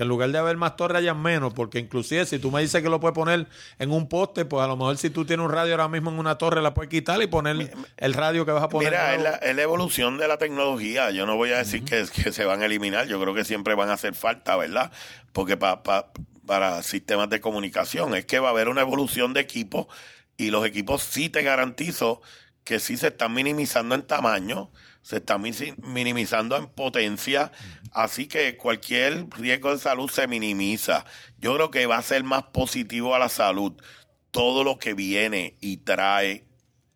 [0.00, 2.82] Que en lugar de haber más torres hayan menos, porque inclusive si tú me dices
[2.82, 3.46] que lo puedes poner
[3.78, 6.18] en un poste, pues a lo mejor si tú tienes un radio ahora mismo en
[6.18, 8.92] una torre, la puedes quitar y poner el radio que vas a poner.
[8.92, 11.10] Mira, es la, es la evolución de la tecnología.
[11.10, 13.08] Yo no voy a decir que, que se van a eliminar.
[13.08, 14.90] Yo creo que siempre van a hacer falta, ¿verdad?
[15.34, 16.10] Porque pa- pa-
[16.46, 19.86] para sistemas de comunicación es que va a haber una evolución de equipos
[20.38, 22.22] y los equipos sí te garantizo
[22.64, 24.70] que sí se están minimizando en tamaño,
[25.02, 27.52] se están mi- minimizando en potencia,
[27.92, 31.04] así que cualquier riesgo de salud se minimiza.
[31.38, 33.72] Yo creo que va a ser más positivo a la salud
[34.30, 36.44] todo lo que viene y trae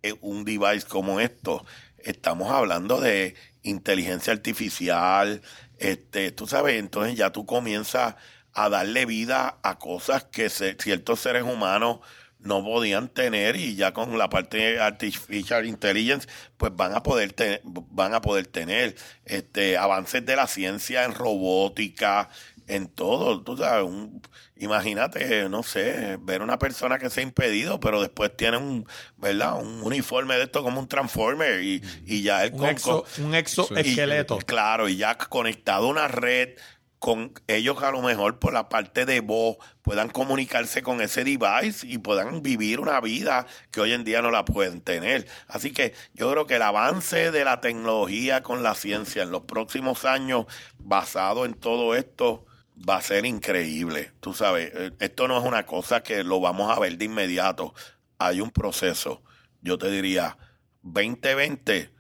[0.03, 1.65] eh, un device como esto.
[1.99, 5.41] Estamos hablando de inteligencia artificial,
[5.79, 8.15] este, tú sabes, entonces ya tú comienzas
[8.53, 12.01] a darle vida a cosas que ciertos seres humanos
[12.45, 17.33] no podían tener y ya con la parte de artificial intelligence pues van a poder
[17.33, 22.29] te- van a poder tener este avances de la ciencia en robótica
[22.67, 24.23] en todo tú sabes un-
[24.57, 29.61] imagínate no sé ver una persona que se ha impedido pero después tiene un verdad
[29.61, 34.39] un uniforme de esto como un transformer y, y ya el un, exo, un exoesqueleto.
[34.41, 36.51] y, claro, y ya conectado a una red
[36.99, 41.87] con ellos a lo mejor por la parte de voz puedan comunicarse con ese device
[41.87, 45.27] y puedan vivir una vida que hoy en día no la pueden tener.
[45.47, 49.43] Así que yo creo que el avance de la tecnología con la ciencia en los
[49.43, 50.47] próximos años
[50.79, 54.13] basado en todo esto va a ser increíble.
[54.21, 57.75] Tú sabes, eh, esto no es una cosa que lo vamos a ver de inmediato.
[58.19, 59.23] Hay un proceso.
[59.61, 60.37] Yo te diría,
[60.83, 61.94] 2020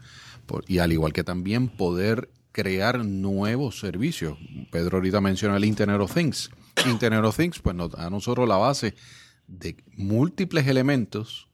[0.67, 4.37] Y al igual que también poder crear nuevos servicios.
[4.73, 6.51] Pedro ahorita menciona el Internet of Things.
[6.87, 8.95] Internet of Things, pues nos da a nosotros la base
[9.47, 11.49] de múltiples elementos,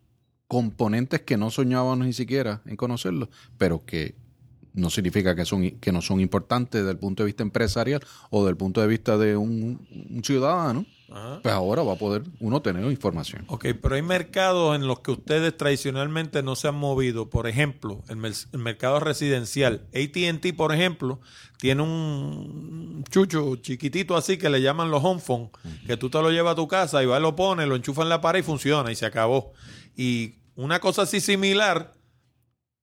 [0.48, 4.14] componentes que no soñábamos ni siquiera en conocerlos, pero que
[4.74, 8.40] no significa que, son, que no son importantes desde el punto de vista empresarial o
[8.40, 10.86] desde el punto de vista de un, un ciudadano.
[11.42, 13.44] Pues ahora va a poder uno tener información.
[13.48, 17.30] Ok, pero hay mercados en los que ustedes tradicionalmente no se han movido.
[17.30, 19.86] Por ejemplo, el, mer- el mercado residencial.
[19.94, 21.20] ATT, por ejemplo,
[21.58, 25.50] tiene un chucho chiquitito así que le llaman los home phone,
[25.86, 28.08] que tú te lo llevas a tu casa y vas, lo pones, lo enchufas en
[28.08, 29.52] la pared y funciona y se acabó.
[29.96, 31.94] Y una cosa así similar,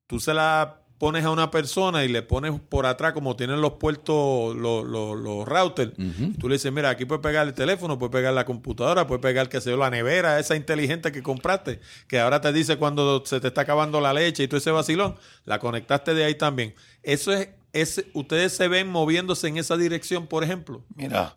[0.07, 3.73] tú se la pones a una persona y le pones por atrás como tienen los
[3.73, 5.91] puertos, los, los, los routers.
[6.39, 9.49] Tú le dices, mira, aquí puedes pegar el teléfono, puedes pegar la computadora, puedes pegar,
[9.49, 13.41] qué sé yo, la nevera, esa inteligente que compraste, que ahora te dice cuando se
[13.41, 16.73] te está acabando la leche y todo ese vacilón, la conectaste de ahí también.
[17.01, 20.85] Eso es, es ustedes se ven moviéndose en esa dirección, por ejemplo.
[20.95, 21.35] Mira,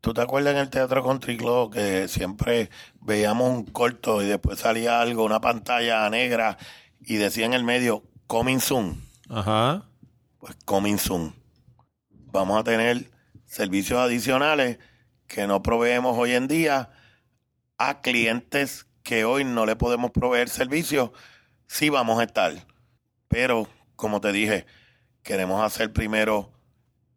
[0.00, 4.60] ¿tú te acuerdas en el Teatro Country Club que siempre veíamos un corto y después
[4.60, 6.56] salía algo, una pantalla negra
[7.00, 9.07] y decía en el medio, coming soon?
[9.28, 9.88] Ajá.
[10.38, 11.34] Pues coming soon.
[12.10, 13.10] Vamos a tener
[13.44, 14.78] servicios adicionales
[15.26, 16.90] que no proveemos hoy en día
[17.76, 21.10] a clientes que hoy no le podemos proveer servicios.
[21.66, 22.52] Sí vamos a estar.
[23.28, 24.66] Pero, como te dije,
[25.22, 26.52] queremos hacer primero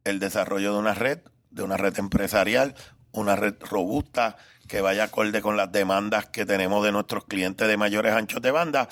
[0.03, 1.19] el desarrollo de una red,
[1.49, 2.75] de una red empresarial,
[3.11, 7.77] una red robusta que vaya acorde con las demandas que tenemos de nuestros clientes de
[7.77, 8.89] mayores anchos de banda.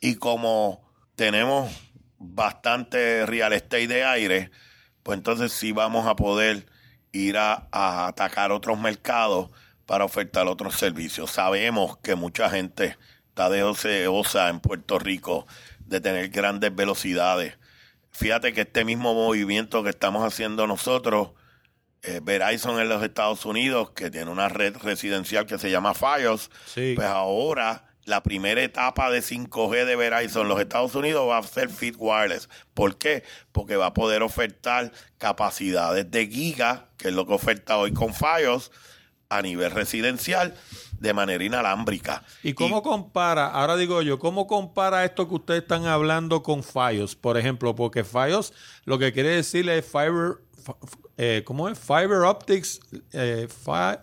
[0.00, 1.70] Y como tenemos
[2.34, 4.50] bastante real estate de aire,
[5.02, 6.66] pues entonces sí vamos a poder
[7.12, 9.50] ir a, a atacar otros mercados
[9.86, 11.30] para ofertar otros servicios.
[11.30, 12.96] Sabemos que mucha gente
[13.28, 15.46] está deseosa en Puerto Rico
[15.80, 17.56] de tener grandes velocidades.
[18.10, 21.30] Fíjate que este mismo movimiento que estamos haciendo nosotros,
[22.02, 26.50] eh, Verizon en los Estados Unidos, que tiene una red residencial que se llama Fios,
[26.66, 26.94] Sí.
[26.96, 31.42] pues ahora la primera etapa de 5G de Verizon en los Estados Unidos va a
[31.42, 32.48] ser Fit Wireless.
[32.72, 33.22] ¿Por qué?
[33.52, 38.14] Porque va a poder ofertar capacidades de giga, que es lo que oferta hoy con
[38.14, 38.70] Fios,
[39.28, 40.54] a nivel residencial
[41.00, 42.22] de manera inalámbrica.
[42.44, 47.16] ¿Y cómo compara, ahora digo yo, cómo compara esto que ustedes están hablando con Fios,
[47.16, 47.74] por ejemplo?
[47.74, 48.52] Porque Fios
[48.84, 50.36] lo que quiere decir es Fiber,
[51.16, 51.76] eh, ¿cómo es?
[51.76, 52.80] Fiber Optics,
[53.12, 53.98] eh, fi-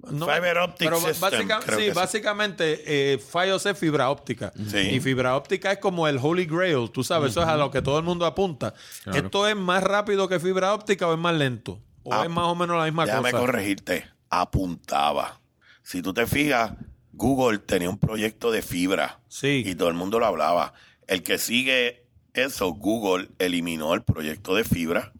[0.00, 2.82] no, Fiber Optic pero System, básica- creo sí, básicamente
[3.14, 4.52] eh, Fios es fibra óptica.
[4.70, 4.78] Sí.
[4.78, 7.82] Y fibra óptica es como el Holy Grail, tú sabes, eso es a lo que
[7.82, 8.74] todo el mundo apunta.
[9.04, 9.18] Claro.
[9.18, 11.80] ¿Esto es más rápido que fibra óptica o es más lento?
[12.04, 13.40] ¿O Ah, es más o menos la misma Déjame cosa?
[13.40, 14.06] corregirte.
[14.30, 15.40] Apuntaba.
[15.82, 16.72] Si tú te fijas,
[17.12, 19.20] Google tenía un proyecto de fibra.
[19.28, 19.62] Sí.
[19.66, 20.72] Y todo el mundo lo hablaba.
[21.06, 25.12] El que sigue eso, Google eliminó el proyecto de fibra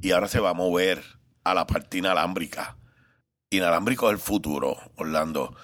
[0.00, 1.02] y ahora se va a mover
[1.44, 2.76] a la parte inalámbrica.
[3.56, 5.54] Inalámbrico es el futuro, Orlando.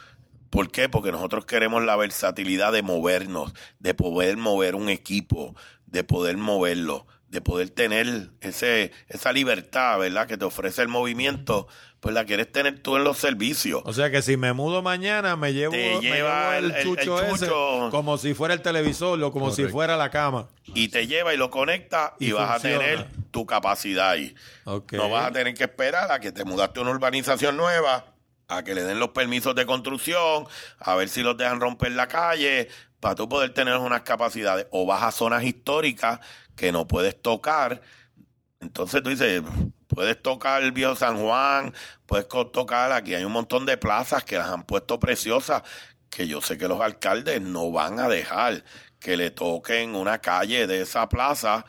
[0.51, 0.89] ¿Por qué?
[0.89, 5.55] Porque nosotros queremos la versatilidad de movernos, de poder mover un equipo,
[5.87, 10.27] de poder moverlo, de poder tener ese, esa libertad, ¿verdad?
[10.27, 11.69] Que te ofrece el movimiento,
[12.01, 13.83] pues la quieres tener tú en los servicios.
[13.85, 16.77] O sea que si me mudo mañana, me llevo, Te me lleva llevo el, el-
[16.77, 17.47] el- chucho ese
[17.91, 20.49] como si fuera el televisor o como si fuera la cama.
[20.75, 22.77] y te lleva y lo conecta y, Y vas funciona.
[22.77, 24.35] a tener tu capacidad ahí.
[24.65, 24.93] Ok.
[24.95, 28.07] No vas a tener que esperar a que te mudaste a una urbanización nueva,
[28.49, 30.47] a que le den los permisos de construcción,
[30.81, 32.69] a ver si los dejan romper la calle,
[33.01, 34.67] para tú poder tener unas capacidades.
[34.71, 36.21] O vas a zonas históricas
[36.55, 37.81] que no puedes tocar.
[38.61, 39.43] Entonces tú dices,
[39.89, 41.75] puedes tocar el viejo San Juan,
[42.07, 45.63] puedes tocar, aquí hay un montón de plazas que las han puesto preciosas,
[46.11, 48.63] que yo sé que los alcaldes no van a dejar
[48.99, 51.65] que le toquen una calle de esa plaza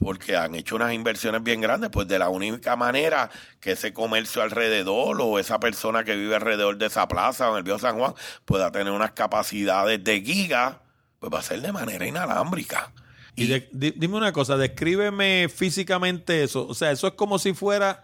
[0.00, 4.42] porque han hecho unas inversiones bien grandes, pues de la única manera que ese comercio
[4.42, 7.98] alrededor o esa persona que vive alrededor de esa plaza o en el viejo San
[7.98, 8.14] Juan
[8.46, 10.80] pueda tener unas capacidades de giga,
[11.18, 12.92] pues va a ser de manera inalámbrica.
[13.36, 16.66] Y de- di- dime una cosa, descríbeme físicamente eso.
[16.66, 18.02] O sea, eso es como si fuera,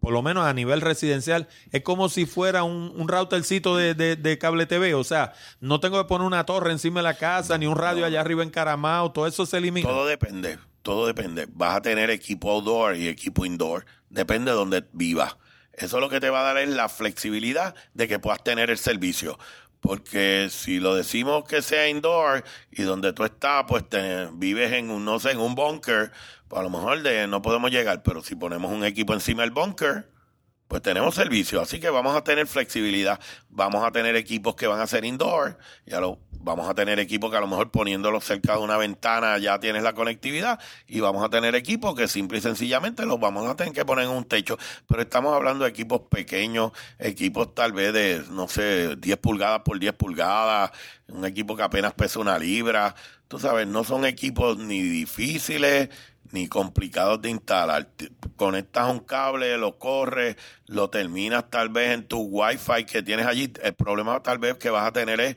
[0.00, 4.16] por lo menos a nivel residencial, es como si fuera un, un routercito de, de-
[4.16, 4.94] de cable TV.
[4.94, 8.04] O sea, no tengo que poner una torre encima de la casa, ni un radio
[8.04, 9.88] allá arriba encaramado, todo eso se elimina.
[9.88, 11.46] Todo depende, todo depende.
[11.50, 13.86] Vas a tener equipo outdoor y equipo indoor.
[14.10, 15.36] Depende de donde vivas.
[15.72, 18.78] Eso lo que te va a dar es la flexibilidad de que puedas tener el
[18.78, 19.38] servicio.
[19.80, 24.90] Porque si lo decimos que sea indoor y donde tú estás, pues te, vives en
[24.90, 26.12] un, no sé, en un bunker,
[26.48, 28.02] pues a lo mejor de, no podemos llegar.
[28.02, 30.08] Pero si ponemos un equipo encima del bunker,
[30.68, 33.20] pues tenemos servicio, así que vamos a tener flexibilidad.
[33.48, 37.30] Vamos a tener equipos que van a ser indoor, ya lo vamos a tener equipos
[37.30, 41.24] que a lo mejor poniéndolos cerca de una ventana ya tienes la conectividad y vamos
[41.24, 44.24] a tener equipos que simple y sencillamente los vamos a tener que poner en un
[44.24, 49.62] techo, pero estamos hablando de equipos pequeños, equipos tal vez de no sé, 10 pulgadas
[49.64, 50.70] por 10 pulgadas,
[51.08, 52.94] un equipo que apenas pesa una libra.
[53.28, 55.88] Tú sabes, no son equipos ni difíciles
[56.32, 57.88] ni complicados de instalar.
[58.36, 63.52] Conectas un cable, lo corres, lo terminas tal vez en tu Wi-Fi que tienes allí.
[63.62, 65.36] El problema tal vez que vas a tener es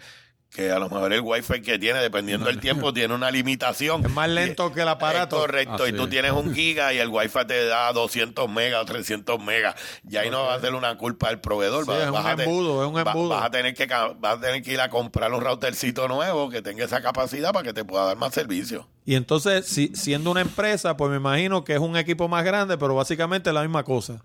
[0.49, 4.03] que a lo mejor el Wi-Fi que tiene, dependiendo del tiempo, tiene una limitación.
[4.05, 5.35] Es más lento que el aparato.
[5.35, 6.09] Es correcto, Así y tú es.
[6.09, 9.75] tienes un giga y el Wi-Fi te da 200 megas o 300 megas.
[10.03, 11.83] Ya ahí no va a ser una culpa del proveedor.
[11.85, 13.29] Sí, vas- es un vas a embudo, es un embudo.
[13.29, 16.61] Vas a, tener que, vas a tener que ir a comprar un routercito nuevo que
[16.61, 18.87] tenga esa capacidad para que te pueda dar más servicio.
[19.05, 22.77] Y entonces, si, siendo una empresa, pues me imagino que es un equipo más grande,
[22.77, 24.23] pero básicamente es la misma cosa.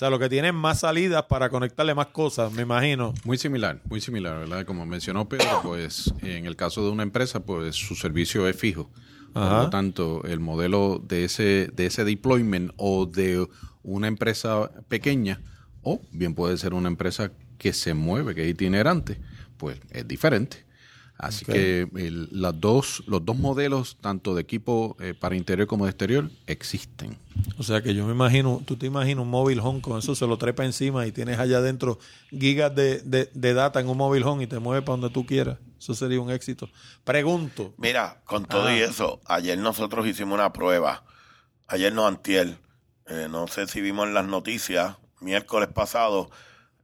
[0.00, 3.12] O sea, lo que tienen más salidas para conectarle más cosas, me imagino.
[3.22, 4.64] Muy similar, muy similar, ¿verdad?
[4.64, 8.88] Como mencionó Pedro, pues en el caso de una empresa, pues su servicio es fijo.
[9.34, 9.64] Por Ajá.
[9.64, 13.46] lo tanto, el modelo de ese, de ese deployment o de
[13.82, 15.42] una empresa pequeña,
[15.82, 19.20] o bien puede ser una empresa que se mueve, que es itinerante,
[19.58, 20.64] pues es diferente.
[21.22, 25.84] Así que el- las dos, los dos modelos, tanto de equipo eh, para interior como
[25.84, 27.18] de exterior, existen.
[27.58, 30.26] O sea, que yo me imagino, tú te imaginas un móvil home con eso, se
[30.26, 31.98] lo trepa encima y tienes allá adentro
[32.30, 35.26] gigas de, de, de data en un móvil home y te mueve para donde tú
[35.26, 35.58] quieras.
[35.78, 36.68] Eso sería un éxito.
[37.04, 37.74] Pregunto.
[37.76, 38.76] Mira, con todo Ah.
[38.76, 41.04] y eso, ayer nosotros hicimos una prueba.
[41.68, 42.56] Ayer no antier.
[43.06, 46.30] Eh, no sé si vimos en las noticias, miércoles pasado,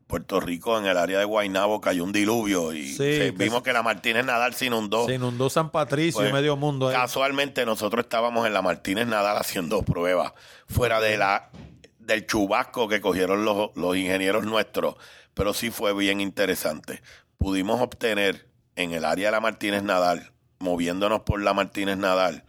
[0.07, 3.63] Puerto Rico, en el área de Guaynabo, cayó un diluvio y Sí, se- que vimos
[3.63, 5.07] que la Martínez Nadal se inundó.
[5.07, 6.89] Se inundó San Patricio Pues, y medio mundo.
[6.89, 6.95] ahí.
[6.95, 10.33] Casualmente nosotros estábamos en la Martínez Nadal haciendo pruebas
[10.69, 11.51] fuera de la
[11.99, 14.95] del chubasco que cogieron los, los ingenieros nuestros,
[15.35, 17.03] pero sí fue bien interesante.
[17.37, 20.31] Pudimos obtener en el área de la Martínez Nadal,
[20.61, 22.45] moviéndonos por la Martínez Nadal,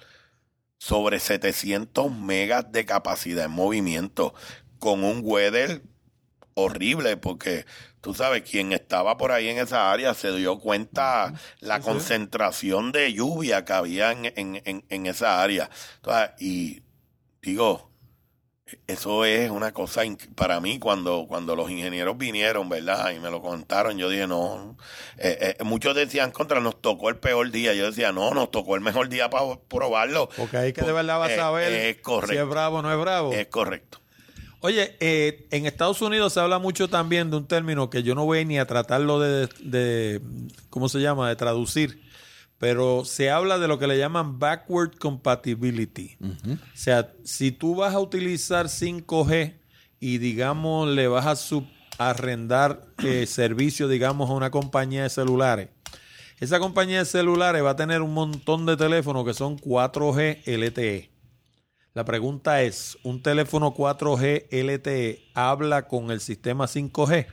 [0.78, 4.36] sobre 700 megas de capacidad en movimiento,
[4.78, 5.82] con un weather
[6.58, 7.66] horrible, porque
[8.02, 11.88] tú sabes, quien estaba por ahí en esa área se dio cuenta la Sí, sí.
[11.90, 15.70] concentración de lluvia que había en, en, en, en esa área.
[15.98, 16.82] Entonces, y
[17.42, 17.92] digo,
[18.86, 20.02] eso es una cosa
[20.36, 23.12] para mí cuando cuando los ingenieros vinieron, ¿verdad?
[23.12, 24.76] Y me lo contaron, yo dije, no,
[25.18, 27.74] eh, eh, muchos decían contra, nos tocó el peor día.
[27.74, 30.28] Yo decía, no, nos tocó el mejor día para probarlo.
[30.36, 32.34] Porque ahí que de verdad vas Eh, a saber es correcto.
[32.34, 33.32] si es bravo o no es bravo.
[33.32, 34.02] Es correcto.
[34.68, 38.26] Oye, eh, en Estados Unidos se habla mucho también de un término que yo no
[38.26, 40.22] voy ni a tratarlo de, de-
[40.70, 42.02] ¿cómo se llama?, de traducir,
[42.58, 46.18] pero se habla de lo que le llaman backward compatibility.
[46.22, 49.54] O sea, si tú vas a utilizar 5G
[50.02, 55.70] y, digamos, le vas a sub- arrendar eh, servicio, digamos, a una compañía de celulares,
[56.42, 61.10] esa compañía de celulares va a tener un montón de teléfonos que son 4G LTE.
[61.98, 67.26] La pregunta es, ¿un teléfono 4G LTE habla con el sistema 5G?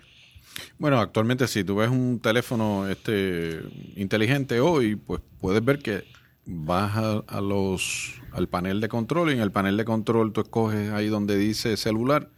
[0.78, 3.60] Bueno, actualmente si tú ves un teléfono este
[3.94, 6.04] inteligente hoy, pues puedes ver que
[6.46, 10.40] vas a, a los al panel de control y en el panel de control tú
[10.40, 12.30] escoges ahí donde dice celular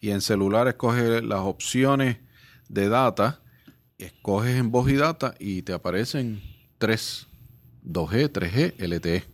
[0.00, 2.16] y en celular escoges las opciones
[2.70, 3.42] de data,
[3.98, 6.40] escoges en voz y data y te aparecen
[6.78, 7.26] tres
[7.84, 9.24] 2G, 3G, LTE.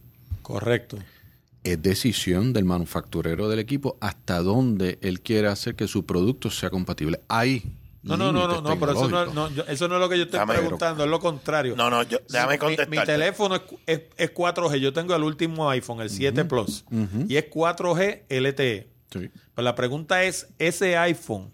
[0.42, 0.98] Correcto.
[1.64, 6.70] Es decisión del manufacturero del equipo hasta dónde él quiere hacer que su producto sea
[6.70, 7.20] compatible.
[7.28, 7.62] Hay
[8.02, 10.16] No, no, no, no, no, pero eso no, no, yo- eso no es lo que
[10.18, 11.76] yo estoy Déjame- preguntando, es lo contrario.
[11.76, 12.88] No, no, yo, déjame contestar.
[12.88, 16.84] Mi, teléfono es, es- es 4G, yo tengo el último iPhone, el 7 Plus,
[17.28, 18.88] y es 4G LTE.
[19.12, 19.30] Sí.
[19.54, 21.50] Pero la pregunta es, ¿ese iPhone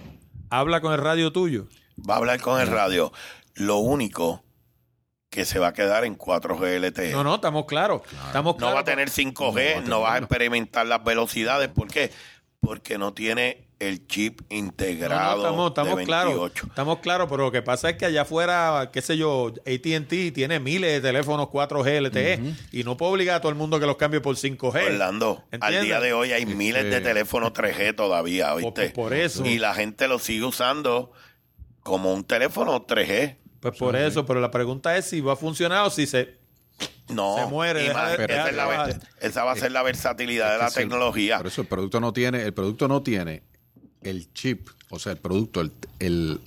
[0.48, 1.66] habla con el radio tuyo?
[2.08, 3.12] Va a hablar con el radio.
[3.56, 4.42] Lo único
[5.30, 7.12] que se va a quedar en 4G LTE.
[7.12, 8.02] No, no, estamos claros.
[8.26, 10.24] Estamos No va a tener 5G, No no, va a va a tenerlo.
[10.26, 11.68] experimentar las velocidades.
[11.68, 12.10] ¿Por qué?
[12.60, 16.66] Porque no tiene el chip No, no, integrado estamos, estamos de claros, 28.
[16.68, 20.58] estamos claros, pero lo que pasa es que allá afuera, qué sé yo, AT&T tiene
[20.58, 23.96] miles de teléfonos 4G LTE y no puedo obligar a todo el mundo que los
[23.96, 24.86] cambie por 5G.
[24.86, 28.90] Orlando, al día de hoy hay miles de teléfonos 3G todavía, ¿viste?
[28.90, 29.44] por eso.
[29.46, 31.12] Y la gente lo sigue usando
[31.82, 33.36] como un teléfono 3G.
[33.60, 36.36] Pues por eso, pero la pregunta es si va a funcionar o si se...
[37.08, 38.54] No, Se muere, y deja más, de- esa, es
[39.34, 41.38] la va a ser la versatilidad de la el- tecnología.
[41.38, 43.42] Por eso el producto no tiene, el producto no tiene
[44.02, 46.40] el chip, o sea, el producto, el, el,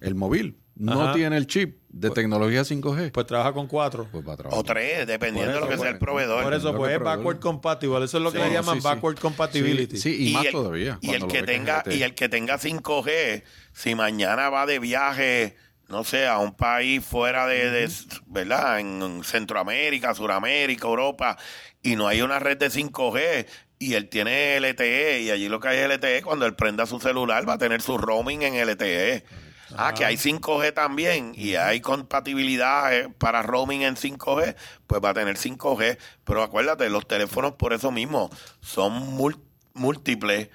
[0.00, 1.12] el móvil, no Ajá.
[1.14, 3.12] tiene el chip de tecnología 5G.
[3.12, 4.08] Pues trabaja con 4.
[4.12, 4.60] Pues va a trabajar.
[4.60, 6.42] O tres, dependiendo de lo que eso, sea el pues, proveedor.
[6.44, 8.04] Por eso, pues es backward compatible.
[8.04, 8.86] Eso es lo que Sí, le llaman sí, sí.
[8.86, 9.96] backward compatibility.
[9.96, 10.98] Sí, sí, y, más el, todavía.
[11.00, 13.42] Y el que tenga y el que tenga 5G,
[13.72, 15.56] si mañana va de viaje,
[15.88, 17.90] no sé, a un país fuera de, de-
[18.26, 18.78] ¿verdad?
[18.80, 21.36] En Centroamérica, Suramérica, Europa,
[21.82, 23.46] y no hay una red de 5G
[23.78, 27.00] y él tiene LTE y allí lo que hay es LTE, cuando él prenda su
[27.00, 29.24] celular va a tener su roaming en LTE.
[29.76, 35.10] Ah, que hay 5G también y hay compatibilidad eh, para roaming en 5G, pues va
[35.10, 35.98] a tener 5G.
[36.24, 38.30] Pero acuérdate, los teléfonos por eso mismo
[38.60, 38.92] son
[39.74, 40.48] múltiples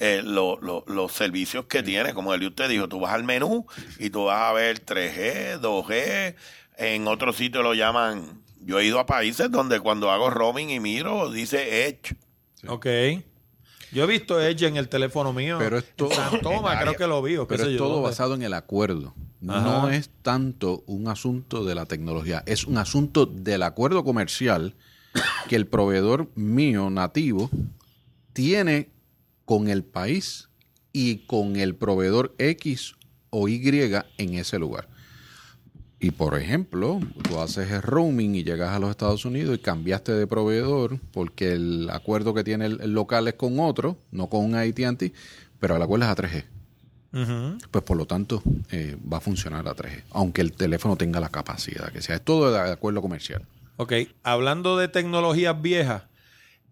[0.00, 2.14] eh, lo- lo- los servicios que tiene.
[2.14, 3.66] Como el de usted dijo, tú vas al menú
[3.98, 6.34] y tú vas a ver 3G, 2G.
[6.76, 8.42] En otro sitio lo llaman.
[8.60, 12.14] Yo he ido a países donde cuando hago roaming y miro, dice Edge.
[12.66, 12.86] Ok.
[13.90, 15.56] Yo he visto Edge en el teléfono mío.
[15.58, 17.36] Pero es todo- San en creo que lo vi.
[17.48, 18.08] Pero sé es yo todo dónde.
[18.10, 19.14] basado en el acuerdo.
[19.40, 24.74] No es tanto un asunto de la tecnología, es un asunto del acuerdo comercial
[25.48, 27.48] que el proveedor mío nativo
[28.32, 28.88] tiene
[29.48, 30.50] con el país
[30.92, 32.96] y con el proveedor X
[33.30, 33.62] o Y
[34.18, 34.88] en ese lugar.
[35.98, 40.12] Y por ejemplo, tú haces el roaming y llegas a los Estados Unidos y cambiaste
[40.12, 44.54] de proveedor porque el acuerdo que tiene el, local es con otro, no con un
[44.54, 45.14] AT&T,
[45.58, 46.44] pero el acuerdo es a 3G.
[47.14, 47.58] Ujú.
[47.70, 51.30] Pues por lo tanto eh, va a funcionar a 3G, aunque el teléfono tenga la
[51.30, 52.16] capacidad que sea.
[52.16, 53.46] Es todo de acuerdo comercial.
[53.78, 56.02] Ok, hablando de tecnologías viejas,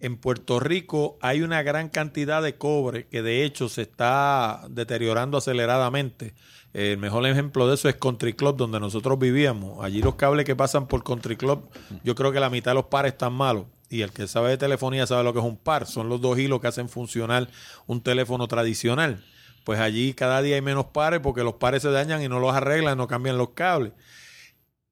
[0.01, 5.39] en Puerto Rico hay una gran cantidad de cobre que de hecho se está deteriorando
[5.39, 6.35] aceleradamente.
[6.75, 9.83] El mejor ejemplo de eso es Country Club, donde nosotros vivíamos.
[9.83, 11.71] Allí los cables que pasan por Country Club,
[12.05, 13.65] yo creo que la mitad de los pares están malos.
[13.89, 15.87] Y el que sabe de telefonía sabe lo que es un par.
[15.87, 17.49] Son los dos hilos que hacen funcionar
[17.87, 19.25] un teléfono tradicional.
[19.65, 22.55] Pues allí cada día hay menos pares porque los pares se dañan y no los
[22.55, 23.93] arreglan, no cambian los cables.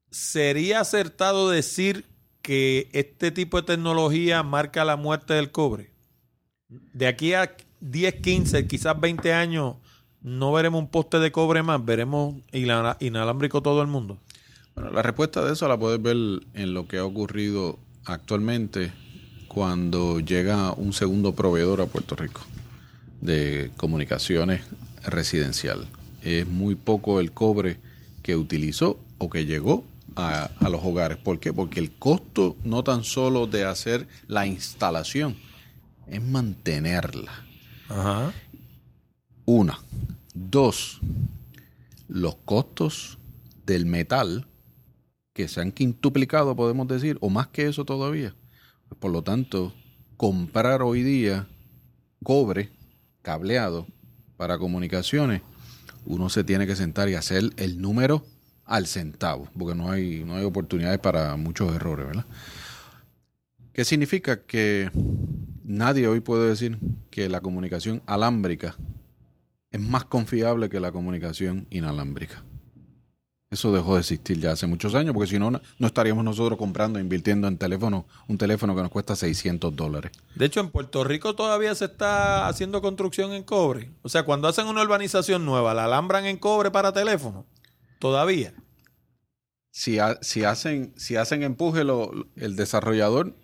[0.09, 2.05] ¿Sería acertado decir
[2.45, 5.89] que este tipo de tecnología marca la muerte del cobre?
[6.69, 9.77] De aquí a 10, 15, quizás 20 años,
[10.21, 14.19] no veremos un poste de cobre más, veremos ina- inalámbrico todo el mundo.
[14.75, 16.15] Bueno, la respuesta de eso la puedes ver
[16.53, 18.93] en lo que ha ocurrido actualmente
[19.47, 22.41] cuando llega un segundo proveedor a Puerto Rico
[23.21, 24.61] de comunicaciones
[25.03, 25.87] residencial.
[26.21, 27.77] Es muy poco el cobre
[28.21, 29.83] que utilizó o que llegó
[30.15, 31.17] a, a los hogares.
[31.17, 31.53] ¿Por qué?
[31.53, 35.35] Porque el costo no tan solo de hacer la instalación,
[36.07, 37.31] es mantenerla.
[37.89, 38.33] Ajá.
[39.45, 39.79] Una.
[40.33, 40.99] Dos.
[42.07, 43.17] Los costos
[43.65, 44.47] del metal
[45.33, 48.33] que se han quintuplicado, podemos decir, o más que eso todavía.
[48.99, 49.73] Por lo tanto,
[50.17, 51.47] comprar hoy día
[52.23, 52.71] cobre
[53.21, 53.85] cableado
[54.37, 55.41] para comunicaciones,
[56.05, 58.25] uno se tiene que sentar y hacer el número
[58.65, 62.25] al centavo, porque no hay, no hay oportunidades para muchos errores, ¿verdad?
[63.73, 64.41] ¿Qué significa?
[64.41, 64.89] Que
[65.63, 66.77] nadie hoy puede decir
[67.09, 68.75] que la comunicación alámbrica
[69.71, 72.43] es más confiable que la comunicación inalámbrica.
[73.51, 76.99] Eso dejó de existir ya hace muchos años, porque si no, no estaríamos nosotros comprando,
[76.99, 80.11] invirtiendo en teléfono, un teléfono que nos cuesta 600 dólares.
[80.35, 83.91] De hecho, en Puerto Rico todavía se está haciendo construcción en cobre.
[84.01, 87.45] O sea, cuando hacen una urbanización nueva, la alambran en cobre para teléfono.
[87.99, 88.53] Todavía.
[89.71, 93.35] Si, ha- si hacen, si hacen empuje lo- el desarrollador,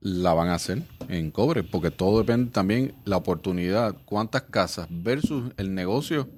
[0.00, 5.52] la van a hacer en cobre, porque todo depende también la oportunidad, cuántas casas versus
[5.58, 6.28] el negocio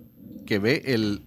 [0.46, 1.22] que ve el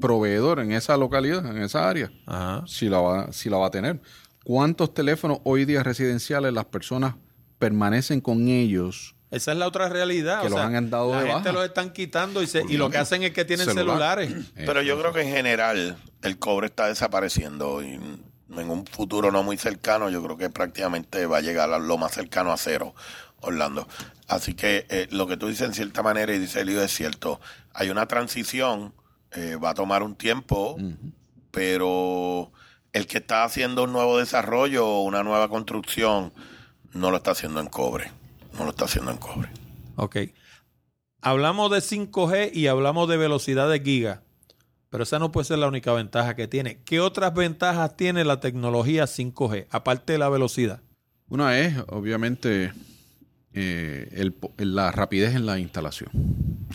[0.00, 2.10] proveedor en esa localidad, en esa área.
[2.26, 2.64] Ajá.
[2.68, 4.00] si la va, si la va a tener.
[4.44, 7.16] ¿Cuántos teléfonos hoy día residenciales las personas
[7.58, 9.15] permanecen con ellos?
[9.36, 10.40] Esa es la otra realidad.
[10.40, 11.52] Que o los sea, han dado la de gente baja.
[11.52, 14.18] los están quitando y, se- y lo que hacen es que tienen Celular.
[14.20, 14.52] celulares.
[14.54, 19.42] Pero yo creo que en general el cobre está desapareciendo y en un futuro no
[19.42, 22.94] muy cercano yo creo que prácticamente va a llegar a lo más cercano a cero,
[23.40, 23.86] Orlando.
[24.28, 27.40] Así que eh, lo que tú dices en cierta manera y dice Elio es cierto.
[27.74, 28.94] Hay una transición,
[29.32, 30.76] eh, va a tomar un tiempo,
[31.50, 32.52] pero
[32.92, 36.32] el que está haciendo un nuevo desarrollo o una nueva construcción
[36.92, 38.10] no lo está haciendo en cobre,
[38.58, 39.48] no lo está haciendo en cobre.
[39.96, 40.16] Ok.
[41.20, 44.22] Hablamos de 5G y hablamos de velocidad de giga,
[44.90, 46.82] pero esa no puede ser la única ventaja que tiene.
[46.84, 50.80] ¿Qué otras ventajas tiene la tecnología 5G, aparte de la velocidad?
[51.28, 52.72] Una es, obviamente,
[53.52, 56.10] eh, el la rapidez en la instalación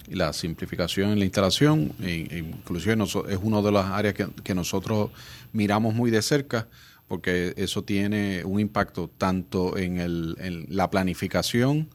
[0.10, 1.94] y la simplificación en la instalación.
[2.02, 2.98] e- e inclusive
[3.30, 5.12] es una de las áreas que, que nosotros
[5.54, 6.68] miramos muy de cerca
[7.12, 10.34] porque eso tiene un impacto tanto en,
[10.70, 11.90] la planificación,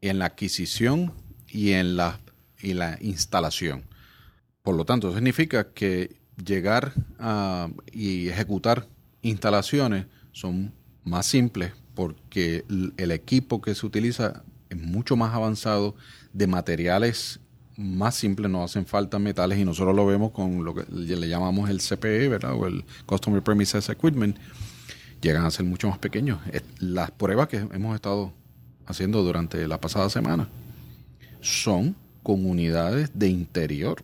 [0.00, 1.12] en la adquisición
[1.48, 2.18] y en la,
[2.60, 3.84] la instalación.
[4.64, 8.88] Por lo tanto, significa que llegar a, y ejecutar
[9.22, 10.74] instalaciones son
[11.04, 12.64] más simples porque
[12.96, 15.94] el equipo que se utiliza es mucho más avanzado,
[16.32, 17.38] de materiales
[17.76, 21.70] más simples, no hacen falta metales y nosotros lo vemos con lo que le llamamos
[21.70, 22.54] el CPE, ¿verdad?
[22.54, 24.36] O el Customer Premises Equipment,
[25.20, 26.38] llegan a ser mucho más pequeños.
[26.78, 28.32] Las pruebas que hemos estado
[28.86, 30.48] haciendo durante la pasada semana
[31.40, 34.02] son con unidades de interior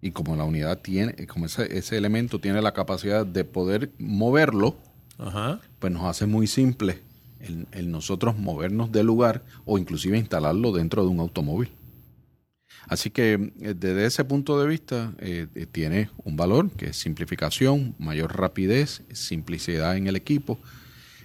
[0.00, 4.76] Y como la unidad tiene, como ese, ese elemento tiene la capacidad de poder moverlo,
[5.18, 5.60] Ajá.
[5.78, 7.00] pues nos hace muy simple
[7.40, 11.70] el, el nosotros movernos del lugar o inclusive instalarlo dentro de un automóvil.
[12.88, 16.96] Así que eh, desde ese punto de vista eh, eh, tiene un valor que es
[16.96, 20.58] simplificación, mayor rapidez, simplicidad en el equipo.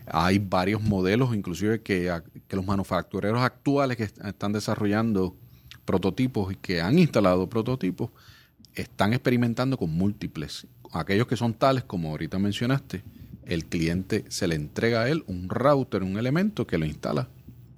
[0.08, 2.12] Hay varios modelos, inclusive que,
[2.48, 5.36] que los manufactureros actuales que est- están desarrollando
[5.86, 8.10] prototipos y que han instalado prototipos,
[8.74, 10.66] están experimentando con múltiples.
[10.94, 13.04] Aquellos que son tales, como ahorita mencionaste,
[13.46, 17.28] el cliente se le entrega a él un router, un elemento que lo instala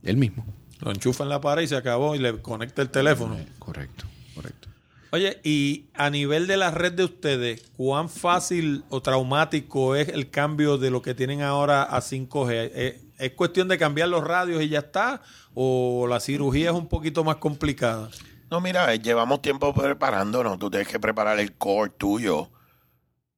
[0.04, 0.46] él mismo.
[0.82, 3.38] Lo enchufa en la pared y se acabó y le conecta el teléfono.
[3.60, 4.06] Correcto,
[4.36, 4.68] correcto.
[5.12, 10.30] Oye, y a nivel de la red de ustedes, ¿cuán fácil o traumático es el
[10.30, 12.72] cambio de lo que tienen ahora a 5G?
[12.74, 15.22] ¿Es, es cuestión de cambiar los radios y ya está?
[15.54, 18.10] ¿O la cirugía es un poquito más complicada?
[18.50, 20.60] No, mira, eh, llevamos tiempo preparándonos.
[20.60, 22.50] Tú tienes que preparar el core tuyo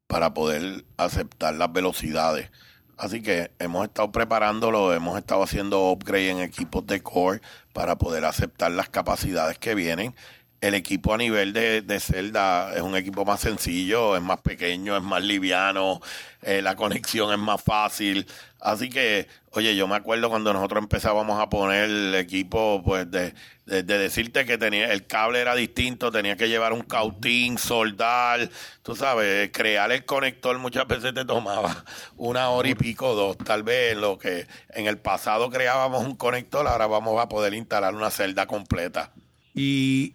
[0.08, 2.50] para poder aceptar las velocidades.
[2.98, 7.41] Así que hemos estado preparándolo, hemos estado haciendo upgrade en equipos de core
[7.74, 10.16] para poder aceptar las capacidades que vienen.
[10.64, 14.95] El equipo a nivel de, de celda es un equipo más sencillo, es más pequeño,
[14.95, 15.99] es más liviano,
[16.41, 18.26] eh, la conexión es más fácil.
[18.61, 23.34] Así que, oye, yo me acuerdo cuando nosotros empezábamos a poner el equipo, pues de,
[23.66, 28.49] de, de decirte que tenía el cable era distinto, tenía que llevar un cautín, soldar,
[28.84, 31.84] tú sabes, crear el conector muchas veces te tomaba
[32.16, 36.66] una hora y pico, dos, tal vez lo que en el pasado creábamos un conector,
[36.66, 39.11] ahora vamos a poder instalar una celda completa.
[39.53, 40.14] Y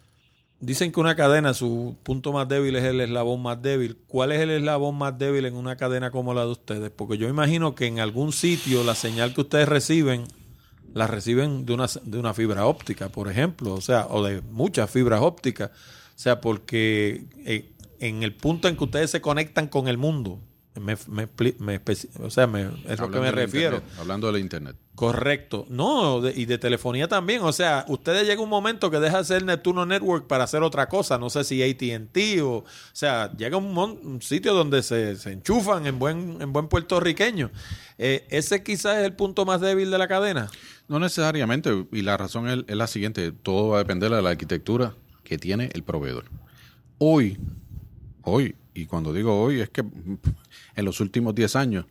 [0.61, 3.97] dicen que una cadena, su punto más débil es el eslabón más débil.
[4.07, 6.91] ¿Cuál es el eslabón más débil en una cadena como la de ustedes?
[6.91, 10.25] Porque yo imagino que en algún sitio la señal que ustedes reciben
[10.95, 14.91] la reciben de una, de una fibra óptica, por ejemplo, o sea, o de muchas
[14.91, 15.71] fibras ópticas.
[15.71, 20.41] O sea, porque eh, en el punto en que ustedes se conectan con el mundo,
[20.81, 21.29] me, me
[22.21, 23.77] o sea, me- es lo que me refiero.
[23.77, 24.77] Internet, hablando del Internet.
[24.99, 25.64] Correcto.
[25.68, 27.42] No, de- y de telefonía también.
[27.42, 30.88] O sea, ustedes llega un momento que deja de ser Neptuno Network para hacer otra
[30.88, 31.18] cosa.
[31.18, 32.49] No sé si ATT o...
[32.59, 37.53] O sea, llega un, un sitio donde se, se enchufan en buen, en buen puertorriqueño.
[37.96, 40.51] Eh, ese quizás es el punto más débil de la cadena.
[40.88, 44.94] No necesariamente, y la razón es, la siguiente, todo va a depender de la arquitectura
[45.22, 46.24] que tiene el proveedor.
[46.99, 47.38] Hoy,
[48.22, 51.84] hoy, y cuando digo hoy es que en los últimos 10 años,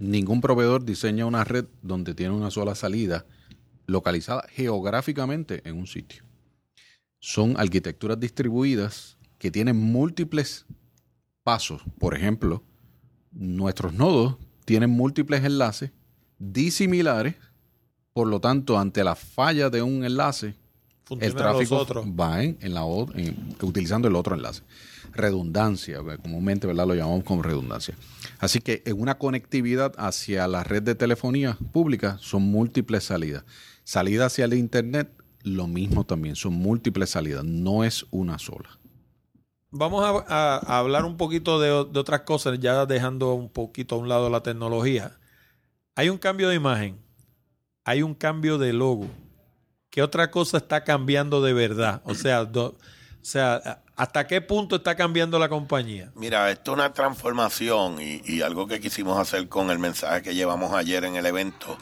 [0.00, 3.26] ningún proveedor diseña una red donde tiene una sola salida
[3.86, 6.24] localizada geográficamente en un sitio.
[7.20, 10.66] Son arquitecturas distribuidas que tienen múltiples
[11.44, 11.82] pasos.
[11.98, 12.64] Por ejemplo,
[13.30, 15.92] nuestros nodos tienen múltiples enlaces
[16.38, 17.36] disimilares
[18.12, 20.54] por lo tanto, ante la falla de un enlace,
[21.20, 21.84] el tráfico
[22.18, 22.82] va en, en la
[23.14, 24.62] en- utilizando el otro enlace.
[25.12, 26.86] Redundancia, que comúnmente ¿verdad?
[26.86, 27.94] lo llamamos como redundancia.
[28.38, 33.44] Así que en una conectividad hacia la red de telefonía pública son múltiples salidas.
[33.84, 35.10] Salida hacia el Internet,
[35.42, 38.80] lo mismo también, son múltiples salidas, no es una sola.
[39.72, 44.28] Vamos a, hablar un poquito de, otras cosas, ya dejando un poquito a un lado
[44.28, 45.18] la tecnología.
[45.94, 46.98] Hay un cambio de imagen,
[47.84, 49.06] hay un cambio de logo.
[49.90, 52.02] ¿Qué otra cosa está cambiando de verdad?
[52.04, 52.74] O sea, o
[53.22, 56.10] sea, ¿hasta qué punto está cambiando la compañía?
[56.14, 60.72] Mira, esto es una transformación y, algo que quisimos hacer con el mensaje que llevamos
[60.72, 61.76] ayer en el evento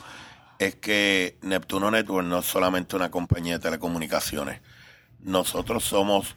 [0.59, 4.61] es que Neptuno Network no es solamente una compañía de telecomunicaciones.
[5.21, 6.35] Nosotros somos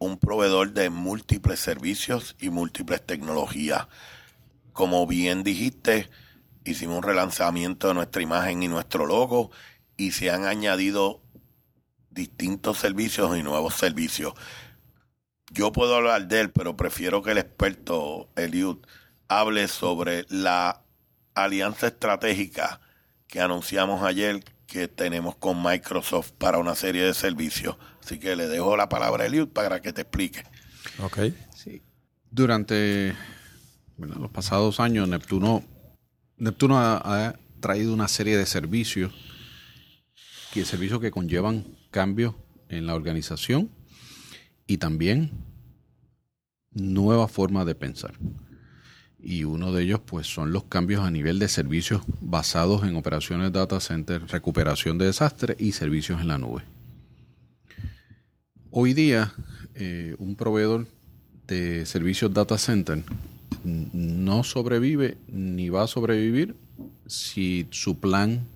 [0.00, 3.86] un proveedor de múltiples servicios y múltiples tecnologías.
[4.72, 6.10] Como bien dijiste,
[6.64, 9.52] hicimos un relanzamiento de nuestra imagen y nuestro logo
[9.96, 11.22] y se han añadido
[12.10, 14.34] distintos servicios y nuevos servicios
[15.50, 18.78] yo puedo hablar de él, pero prefiero que el experto Eliud
[19.28, 20.82] hable sobre la
[21.34, 22.80] alianza estratégica
[23.26, 27.76] que anunciamos ayer que tenemos con Microsoft para una serie de servicios.
[28.02, 30.44] Así que le dejo la palabra a Eliud para que te explique.
[31.00, 31.18] Ok.
[32.30, 33.14] Durante
[33.96, 34.16] ¿verdad?
[34.16, 35.64] los pasados años, Neptuno,
[36.36, 39.12] Neptuno ha, ha traído una serie de servicios,
[40.52, 42.36] que servicios que conllevan cambios
[42.68, 43.70] en la organización
[44.70, 45.32] y también
[46.70, 48.14] nuevas formas de pensar.
[49.18, 53.50] Y uno de ellos, pues, son los cambios a nivel de servicios basados en operaciones
[53.50, 56.62] data center, recuperación de desastres y servicios en la nube.
[58.70, 59.34] Hoy día,
[59.74, 60.86] eh, un proveedor
[61.48, 63.02] de servicios data center
[63.64, 66.54] no sobrevive ni va a sobrevivir
[67.08, 68.46] si su plan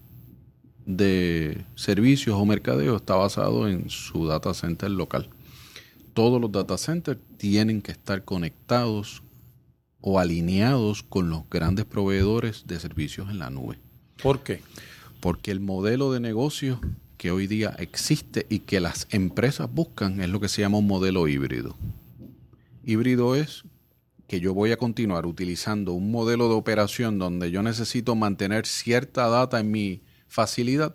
[0.86, 5.28] de servicios o mercadeo está basado en su data center local.
[6.14, 9.22] Todos los data centers tienen que estar conectados
[10.00, 13.78] o alineados con los grandes proveedores de servicios en la nube.
[14.22, 14.62] ¿Por qué?
[15.20, 16.80] Porque el modelo de negocio
[17.18, 20.86] que hoy día existe y que las empresas buscan es lo que se llama un
[20.86, 21.76] modelo híbrido.
[22.84, 23.64] Híbrido es
[24.28, 29.28] que yo voy a continuar utilizando un modelo de operación donde yo necesito mantener cierta
[29.28, 30.94] data en mi facilidad,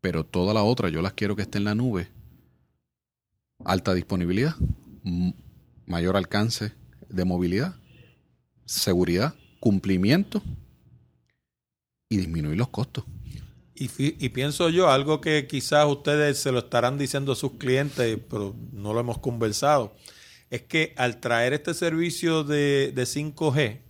[0.00, 2.08] pero toda la otra yo las quiero que esté en la nube.
[3.64, 4.54] Alta disponibilidad,
[5.86, 6.72] mayor alcance
[7.08, 7.76] de movilidad,
[8.64, 10.42] seguridad, cumplimiento
[12.08, 13.04] y disminuir los costos.
[13.76, 18.54] Y, pienso yo, algo que quizás ustedes se lo estarán diciendo a sus clientes, pero
[18.72, 19.96] no lo hemos conversado,
[20.48, 23.80] es que al traer este servicio de, de 5G,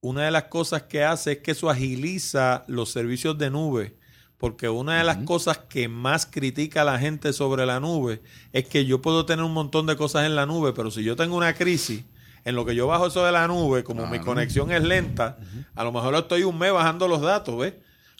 [0.00, 3.99] una de las cosas que hace es que eso agiliza los servicios de nube.
[4.40, 8.22] Porque una de las cosas que más critica a la gente sobre la nube
[8.54, 11.14] es que yo puedo tener un montón de cosas en la nube, pero si yo
[11.14, 12.04] tengo una crisis,
[12.46, 15.36] en lo que yo bajo eso de la nube, como mi conexión es lenta,
[15.74, 17.74] a lo mejor estoy un mes bajando los datos, ¿ves?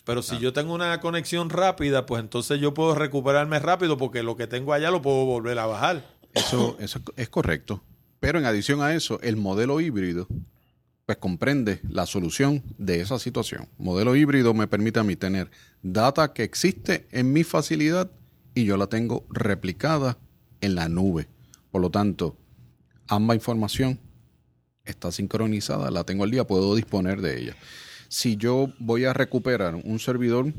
[0.04, 4.36] Pero si yo tengo una conexión rápida, pues entonces yo puedo recuperarme rápido porque lo
[4.36, 6.04] que tengo allá lo puedo volver a bajar.
[6.34, 7.82] Eso, eso es correcto.
[8.18, 10.28] Pero en adición a eso, el modelo híbrido
[11.10, 13.68] pues comprende la solución de esa situación.
[13.78, 15.50] Modelo híbrido me permite a mí tener
[15.82, 18.12] data que existe en mi facilidad
[18.54, 20.18] y yo la tengo replicada
[20.60, 21.26] en la nube.
[21.72, 22.36] Por lo tanto,
[23.08, 23.98] ambas información
[24.84, 27.56] está sincronizada, la tengo al día, puedo disponer de ella.
[28.06, 30.54] Si yo voy a recuperar un servidor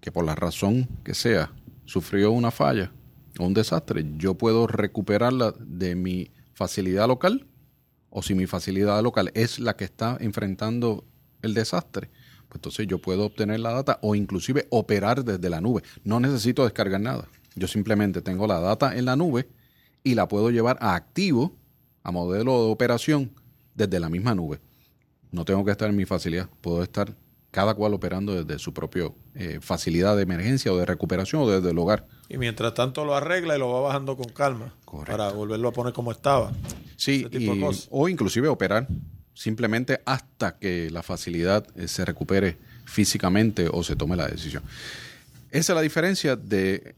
[0.00, 1.50] que por la razón que sea
[1.84, 2.92] sufrió una falla
[3.40, 7.44] o un desastre, yo puedo recuperarla de mi facilidad local
[8.16, 11.04] o si mi facilidad local es la que está enfrentando
[11.42, 12.08] el desastre,
[12.48, 15.82] pues entonces yo puedo obtener la data o inclusive operar desde la nube.
[16.02, 17.28] No necesito descargar nada.
[17.56, 19.50] Yo simplemente tengo la data en la nube
[20.02, 21.56] y la puedo llevar a activo,
[22.04, 23.32] a modelo de operación
[23.74, 24.60] desde la misma nube.
[25.30, 27.14] No tengo que estar en mi facilidad, puedo estar
[27.50, 31.70] cada cual operando desde su propia eh, facilidad de emergencia o de recuperación o desde
[31.70, 32.06] el hogar.
[32.30, 34.72] Y mientras tanto lo arregla y lo va bajando con calma
[35.06, 36.52] para volverlo a poner como estaba.
[36.96, 37.26] Sí,
[37.90, 38.88] o inclusive operar
[39.34, 44.62] simplemente hasta que la facilidad eh, se recupere físicamente o se tome la decisión.
[45.50, 46.96] Esa es la diferencia de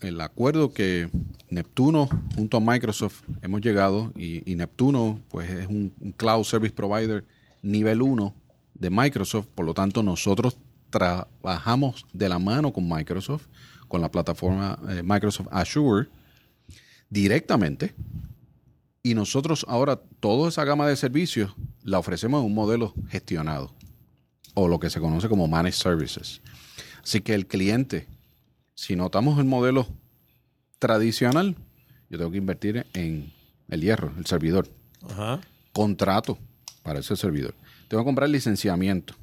[0.00, 1.08] el acuerdo que
[1.50, 7.24] Neptuno junto a Microsoft hemos llegado y, Neptuno pues es un, cloud service provider
[7.62, 8.34] nivel 1
[8.74, 10.56] de Microsoft, por lo tanto nosotros
[10.90, 13.46] trabajamos de la mano con Microsoft,
[13.88, 16.08] con la plataforma eh, Microsoft Azure
[17.10, 17.94] directamente
[19.02, 23.74] y nosotros ahora toda esa gama de servicios la ofrecemos en un modelo gestionado
[24.54, 26.40] o lo que se conoce como Managed Services.
[27.02, 28.06] Así que el cliente,
[28.74, 29.88] si notamos el modelo
[30.78, 31.56] tradicional,
[32.10, 33.32] yo tengo que invertir en
[33.68, 34.68] el hierro, el servidor.
[35.72, 36.38] Contrato
[36.82, 37.54] para ese servidor.
[37.88, 39.14] Tengo que comprar licenciamiento.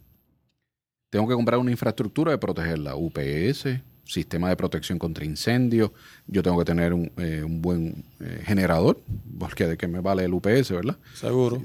[1.09, 3.65] Tengo que comprar una infraestructura de proteger la UPS,
[4.09, 5.91] sistema de protección contra incendios.
[6.27, 8.99] Yo tengo que tener un, eh, buen eh, generador,
[9.37, 10.97] porque de qué me vale el UPS, ¿verdad?
[11.13, 11.61] Seguro.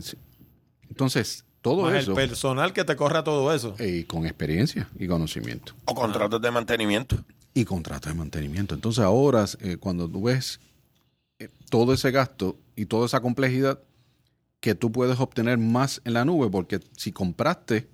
[0.89, 2.11] Entonces, todo eso.
[2.11, 3.75] El personal que te corra todo eso.
[3.79, 5.75] Y con experiencia y conocimiento.
[5.87, 7.17] O contratos de mantenimiento.
[7.55, 8.75] Y contratos de mantenimiento.
[8.75, 10.61] Entonces, ahora, eh, cuando tú ves
[11.71, 13.81] todo ese gasto y toda esa complejidad,
[14.61, 17.87] que tú puedes obtener más en la nube, porque si compraste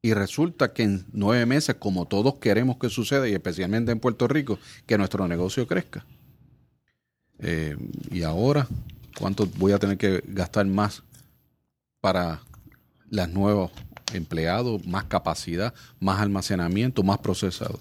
[0.00, 4.28] y resulta que en nueve meses, como todos queremos que suceda, y especialmente en Puerto
[4.28, 6.06] Rico, que nuestro negocio crezca.
[7.40, 7.76] Eh,
[8.10, 8.68] y ahora,
[9.18, 11.02] ¿cuánto voy a tener que gastar más
[12.00, 12.42] para
[13.10, 13.72] las nuevos
[14.12, 17.80] empleados, más capacidad, más almacenamiento, más procesado?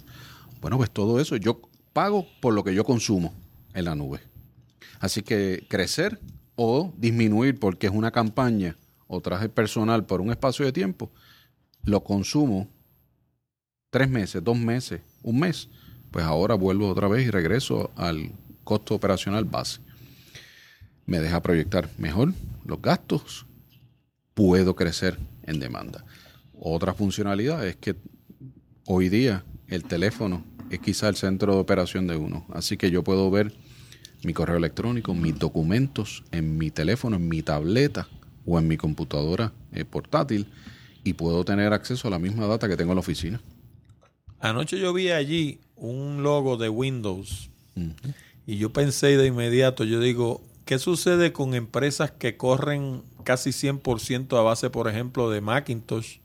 [0.62, 1.62] Bueno, pues todo eso yo
[1.94, 3.34] pago por lo que yo consumo
[3.74, 4.22] en la nube.
[5.00, 6.20] Así que crecer
[6.56, 8.76] o disminuir porque es una campaña
[9.08, 11.12] o traje personal por un espacio de tiempo,
[11.84, 12.68] lo consumo
[13.90, 15.70] tres meses, dos meses, un mes,
[16.12, 18.32] pues ahora vuelvo otra vez y regreso al
[18.64, 19.80] costo operacional base.
[21.06, 22.34] Me deja proyectar mejor
[22.66, 23.46] los gastos,
[24.34, 26.06] puedo crecer en demanda.
[26.54, 27.96] Otra funcionalidad es que
[28.86, 33.04] hoy día el teléfono es quizá el centro de operación de uno, así que yo
[33.04, 33.54] puedo ver
[34.24, 38.08] mi correo electrónico, mis documentos en mi teléfono, en mi tableta
[38.46, 40.48] o en mi computadora eh, portátil
[41.08, 43.42] y puedo tener acceso a la misma data que tengo en la oficina.
[44.40, 47.50] Anoche yo vi allí un logo de Windows
[48.46, 54.38] y yo pensé de inmediato, yo digo, ¿qué sucede con empresas que corren casi 100%
[54.38, 56.18] a base, por ejemplo, de Macintosh?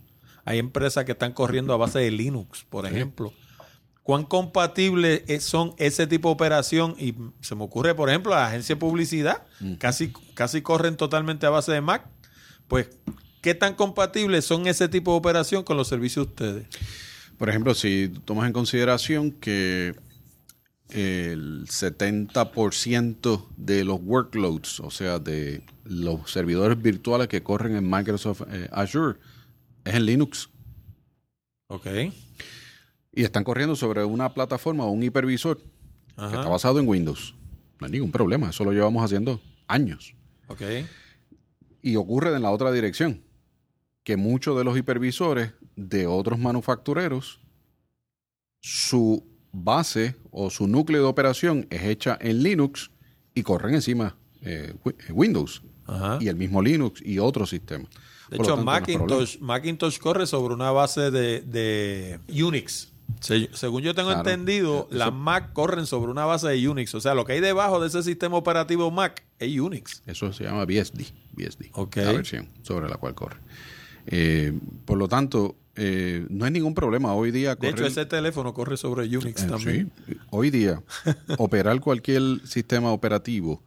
[0.44, 3.32] Hay empresas que están corriendo a base de Linux, por ejemplo.
[4.02, 6.96] ¿Cuán compatibles es- son ese tipo de operación?
[6.98, 9.44] Y se me ocurre, por ejemplo, la agencia de publicidad,
[9.78, 12.06] casi, casi corren totalmente a base de Mac.
[12.66, 12.88] Pues,
[13.42, 16.66] ¿qué tan compatibles son ese tipo de operación con los servicios de ustedes?
[17.36, 19.94] Por ejemplo, si tomas en consideración que
[20.90, 28.42] el 70% de los workloads, o sea, de los servidores virtuales que corren en Microsoft
[28.50, 29.18] eh, Azure,
[29.84, 30.50] es en Linux.
[31.68, 31.86] Ok.
[33.14, 37.34] Y están corriendo sobre una plataforma o un hipervisor que está basado en Windows.
[37.80, 40.14] No hay ningún problema, eso lo llevamos haciendo años.
[40.48, 40.62] Ok.
[41.82, 43.22] Y ocurre en la otra dirección,
[44.04, 47.40] que muchos de los hipervisores de otros manufactureros,
[48.60, 52.90] su base o su núcleo de operación es hecha en Linux
[53.34, 56.18] y corren encima eh, eh, Windows Ajá.
[56.20, 57.88] y el mismo Linux y otros sistemas.
[58.30, 58.64] De Por hecho, no.
[58.64, 62.88] Macintosh, Macintosh corre sobre una base de, de Unix.
[63.20, 64.28] Se- según yo tengo Claro.
[64.28, 66.94] entendido, Eso- las Mac corren sobre una base de Unix.
[66.94, 70.02] O sea, lo que hay debajo de ese sistema operativo Mac es Unix.
[70.06, 73.36] Eso se llama BSD, BSD la versión sobre la cual corre.
[74.06, 74.52] Eh,
[74.84, 77.54] por lo tanto, eh, no hay ningún problema hoy día.
[77.54, 79.92] De hecho, ese teléfono corre sobre Unix Eh, también.
[80.06, 80.16] sí.
[80.30, 80.82] Hoy día,
[81.38, 83.62] operar cualquier sistema operativo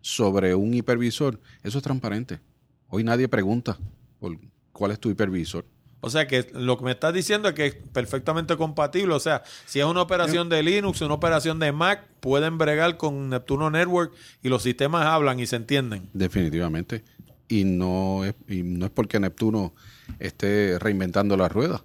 [0.00, 2.40] sobre un hipervisor, eso es transparente.
[2.88, 3.78] Hoy nadie pregunta
[4.18, 4.38] por
[4.72, 5.64] cuál es tu hipervisor.
[6.04, 9.14] O sea, que lo que me estás diciendo es que es perfectamente compatible.
[9.14, 13.28] O sea, si es una operación de Linux, una operación de Mac, pueden bregar con
[13.28, 14.12] Neptuno Network
[14.42, 16.08] y los sistemas hablan y se entienden.
[16.12, 17.04] Definitivamente.
[17.52, 19.74] Y no es, y no es porque Neptuno
[20.18, 21.84] esté reinventando la rueda.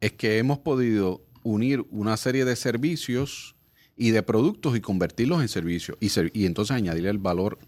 [0.00, 3.56] Es que hemos podido unir una serie de servicios
[3.94, 5.98] y de productos y convertirlos en servicios.
[6.00, 7.58] Y, y entonces añadirle el valor,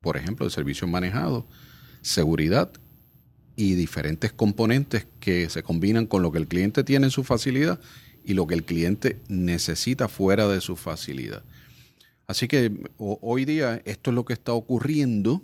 [0.00, 1.44] por ejemplo, de servicios manejados,
[2.00, 2.70] seguridad
[3.56, 7.80] y diferentes componentes que se combinan con lo que el cliente tiene en su facilidad
[8.24, 11.42] y lo que el cliente necesita fuera de su facilidad.
[12.28, 15.42] Así que ho- hoy día esto es lo que está ocurriendo,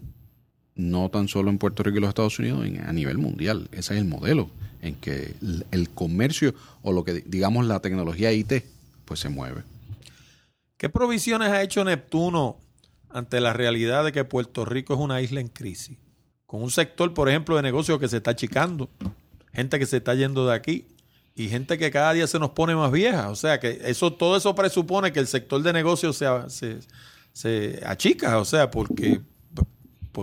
[0.79, 3.69] no tan solo en Puerto Rico y los Estados Unidos, a nivel mundial.
[3.73, 4.49] Ese es el modelo
[4.81, 5.35] en que
[5.73, 8.65] el, comercio o lo que digamos la tecnología IT
[9.05, 9.63] pues se mueve.
[10.77, 12.59] ¿Qué provisiones ha hecho Neptuno
[13.11, 15.99] ante la realidad de que Puerto Rico es una isla en crisis?
[16.47, 18.89] Con un sector, por ejemplo, de negocios que se está achicando,
[19.53, 20.87] gente que se está yendo de aquí
[21.35, 23.31] y gente que cada día se nos pone más vieja.
[23.31, 26.79] O sea, que eso todo eso presupone que el sector de negocios se, se,
[27.33, 29.21] se achica, o sea, porque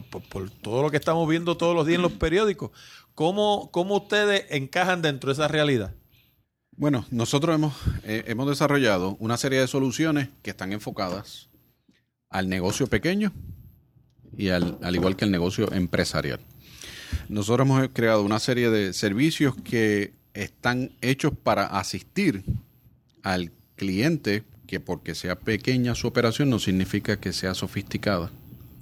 [0.03, 2.71] por, todo lo que estamos viendo todos los días en los periódicos.
[3.13, 5.93] ¿Cómo, cómo ustedes encajan dentro de esa realidad?
[6.77, 7.73] Bueno, nosotros hemos,
[8.03, 11.49] eh, hemos desarrollado una serie de soluciones que están enfocadas
[12.29, 13.31] al negocio pequeño
[14.37, 16.41] y al, al igual que el negocio empresarial.
[17.29, 22.43] Nosotros hemos creado una serie de servicios que están hechos para asistir
[23.23, 28.31] al cliente que porque sea pequeña su operación no significa que sea sofisticada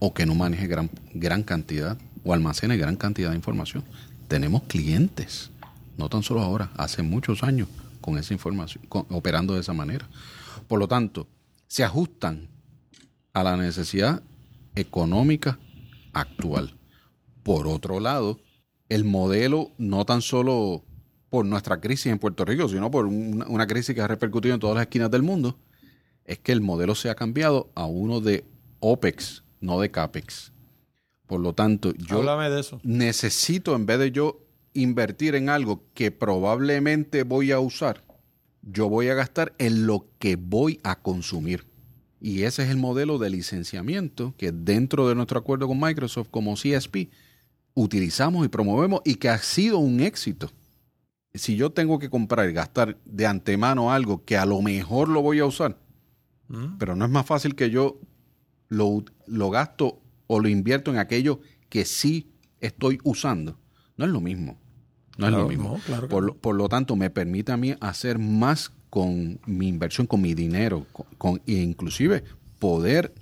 [0.05, 3.85] o que no maneje gran, gran cantidad o almacene gran cantidad de información.
[4.27, 5.49] Tenemos clientes,
[5.97, 7.69] no tan solo ahora, hace muchos años
[8.01, 10.09] con esa información, operando de esa manera.
[10.67, 11.29] Por lo tanto,
[11.67, 12.49] se ajustan
[13.31, 14.21] a la necesidad
[14.75, 15.57] económica
[16.11, 16.75] actual.
[17.41, 18.41] Por otro lado,
[18.89, 20.83] el modelo no tan solo
[21.29, 24.59] por nuestra crisis en Puerto Rico, sino por una, una crisis que ha repercutido en
[24.59, 25.57] todas las esquinas del mundo,
[26.25, 28.43] es que el modelo se ha cambiado a uno de
[28.81, 30.51] OPEX, no de CAPEX.
[31.25, 32.79] Por lo tanto, yo Háblame de eso.
[32.83, 34.39] necesito, en vez de yo
[34.73, 38.03] invertir en algo que probablemente voy a usar,
[38.61, 41.65] yo voy a gastar en lo que voy a consumir.
[42.19, 46.55] Y ese es el modelo de licenciamiento que dentro de nuestro acuerdo con Microsoft como
[46.55, 47.09] CSP
[47.73, 50.49] utilizamos y promovemos y que ha sido un éxito.
[51.33, 55.21] Si yo tengo que comprar y gastar de antemano algo que a lo mejor lo
[55.21, 55.77] voy a usar,
[56.47, 56.77] ¿Mm?
[56.77, 57.99] pero no es más fácil que yo
[58.73, 63.57] lo, lo gasto o lo invierto en aquello que sí estoy usando.
[63.97, 64.57] No es lo mismo.
[65.17, 65.73] No es lo mismo.
[65.73, 69.67] no, claro por, lo- por lo tanto, me permite a mí hacer más con mi
[69.67, 72.23] inversión, con mi dinero, con, con- e inclusive
[72.59, 73.13] poder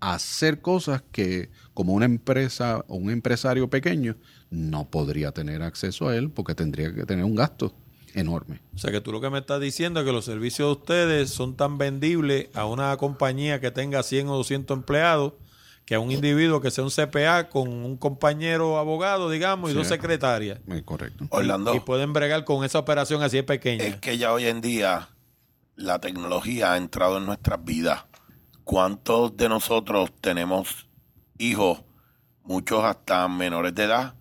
[0.00, 4.16] hacer cosas que como una empresa o un empresario pequeño
[4.50, 7.74] no podría tener acceso a él porque tendría que tener un gasto
[8.18, 8.60] enorme.
[8.74, 11.30] O sea que tú lo que me estás diciendo es que los servicios de ustedes
[11.30, 15.32] son tan vendibles a una compañía que tenga 100 o 200 empleados
[15.84, 19.78] que a un individuo que sea un CPA con un compañero abogado, digamos, y Sí.
[19.78, 20.60] dos secretarias.
[20.84, 21.26] Correcto.
[21.30, 23.84] Orlando, Y pueden bregar con esa operación así de pequeña.
[23.84, 25.08] es que ya hoy en día
[25.76, 28.04] la tecnología ha entrado en nuestras vidas.
[28.64, 30.86] ¿Cuántos de nosotros tenemos
[31.38, 31.80] hijos,
[32.42, 34.14] muchos hasta menores de edad,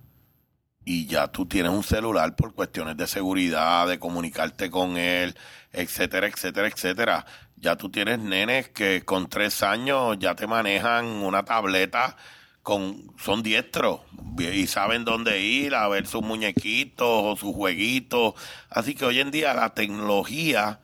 [0.89, 5.35] y ya tú tienes un celular por cuestiones de seguridad, de comunicarte con él,
[5.73, 7.25] etcétera, etcétera, etcétera.
[7.57, 12.15] Ya tú tienes nenes que con tres años ya te manejan una tableta
[12.63, 13.99] con, son diestros
[14.39, 18.35] y saben dónde ir a ver sus muñequitos o sus jueguitos.
[18.69, 20.79] Así que hoy en día la tecnología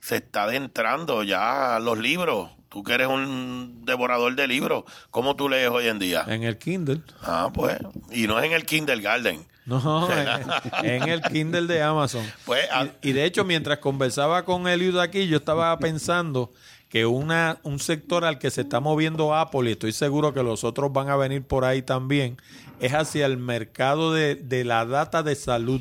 [0.00, 2.57] se está adentrando ya a los libros.
[2.68, 6.24] Tú que eres un devorador de libros, ¿cómo tú lees hoy en día?
[6.28, 7.00] En el Kindle.
[7.22, 7.78] Ah, pues,
[8.10, 9.46] y no es en el Kindergarten.
[9.64, 10.08] No,
[10.82, 12.24] en, en el Kindle de Amazon.
[12.44, 16.50] Pues, ah, Y, y de hecho, mientras conversaba con Eliud aquí, yo estaba pensando
[16.88, 20.64] que una, un sector al que se está moviendo Apple, y estoy seguro que los
[20.64, 22.38] otros van a venir por ahí también,
[22.80, 25.80] es hacia el mercado de, de la data de salud.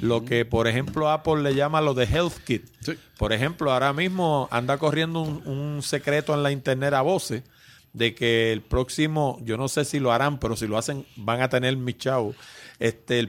[0.00, 2.64] Lo que, por ejemplo, Apple le llama lo de Health Kit.
[2.80, 2.94] Sí.
[3.18, 7.42] Por ejemplo, ahora mismo anda corriendo un, un secreto en la internet a voces
[7.92, 11.42] de que el próximo, yo no sé si lo harán, pero si lo hacen, van
[11.42, 12.34] a tener mi chavo.
[12.80, 13.28] Este, el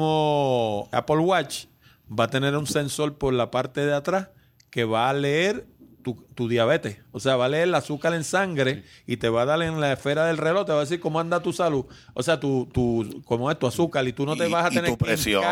[0.00, 1.64] próximo Apple Watch
[2.08, 4.28] va a tener un sensor por la parte de atrás
[4.70, 5.66] que va a leer
[6.02, 6.98] tu, tu diabetes.
[7.10, 9.80] O sea, va a leer el azúcar en sangre y te va a dar en
[9.80, 11.84] la esfera del reloj, te va a decir cómo anda tu salud.
[12.14, 14.70] O sea, tu, tu, cómo es tu azúcar y tú no te Y- vas a
[14.70, 15.42] tener que presión.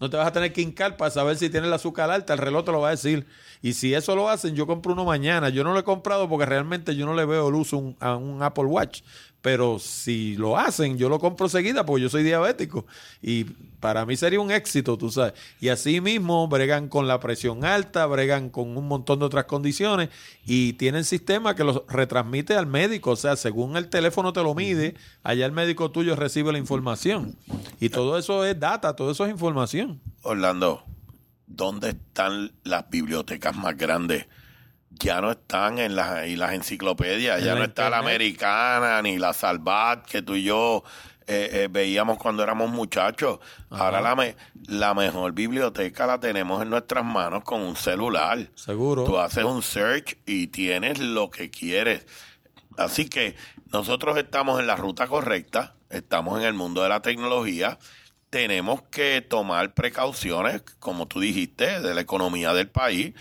[0.00, 2.38] No te vas a tener que hincar para saber si tienes el azúcar alta, el
[2.38, 3.26] reloj te lo va a decir.
[3.62, 5.48] Y si eso lo hacen, yo compro uno mañana.
[5.48, 8.16] Yo no lo he comprado porque realmente yo no le veo el uso un- a
[8.16, 9.00] un Apple Watch.
[9.40, 12.84] Pero si lo hacen, yo lo compro seguida porque yo soy diabético.
[13.22, 13.46] Y
[13.86, 15.34] para mí sería un éxito, tú sabes.
[15.60, 20.08] Y así mismo bregan con la presión alta, bregan con un montón de otras condiciones
[20.44, 23.12] y tienen sistema que los retransmite al médico.
[23.12, 27.36] O sea, según el teléfono te lo mide, allá el médico tuyo recibe la información.
[27.78, 30.00] Y todo eso es data, todo eso es información.
[30.22, 30.82] Orlando,
[31.46, 34.26] ¿dónde están las bibliotecas más grandes?
[34.90, 39.00] Ya no están en las, y las enciclopedias, En ya la no está la americana
[39.02, 40.82] ni la Salvat que tú y yo
[41.26, 43.38] eh, eh, veíamos cuando éramos muchachos.
[43.70, 44.36] Ahora la, me-
[44.68, 48.50] la mejor biblioteca la tenemos en nuestras manos con un celular.
[48.54, 49.04] Seguro.
[49.04, 52.06] Tú haces un search y tienes lo que quieres.
[52.76, 53.34] Así que
[53.72, 57.78] nosotros estamos en la ruta correcta, estamos en el mundo de la tecnología,
[58.30, 63.14] tenemos que tomar precauciones, como tú dijiste, de la economía del país.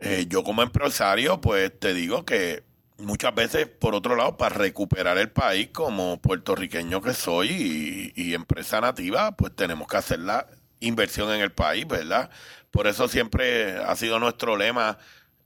[0.00, 2.62] Eh, yo como empresario, pues te digo que
[2.98, 8.80] muchas veces, por otro lado, para recuperar el país como puertorriqueño que soy y, empresa
[8.80, 10.46] nativa, pues tenemos que hacer la
[10.80, 12.30] inversión en el país, ¿verdad?
[12.70, 14.98] Por eso siempre ha sido nuestro lema,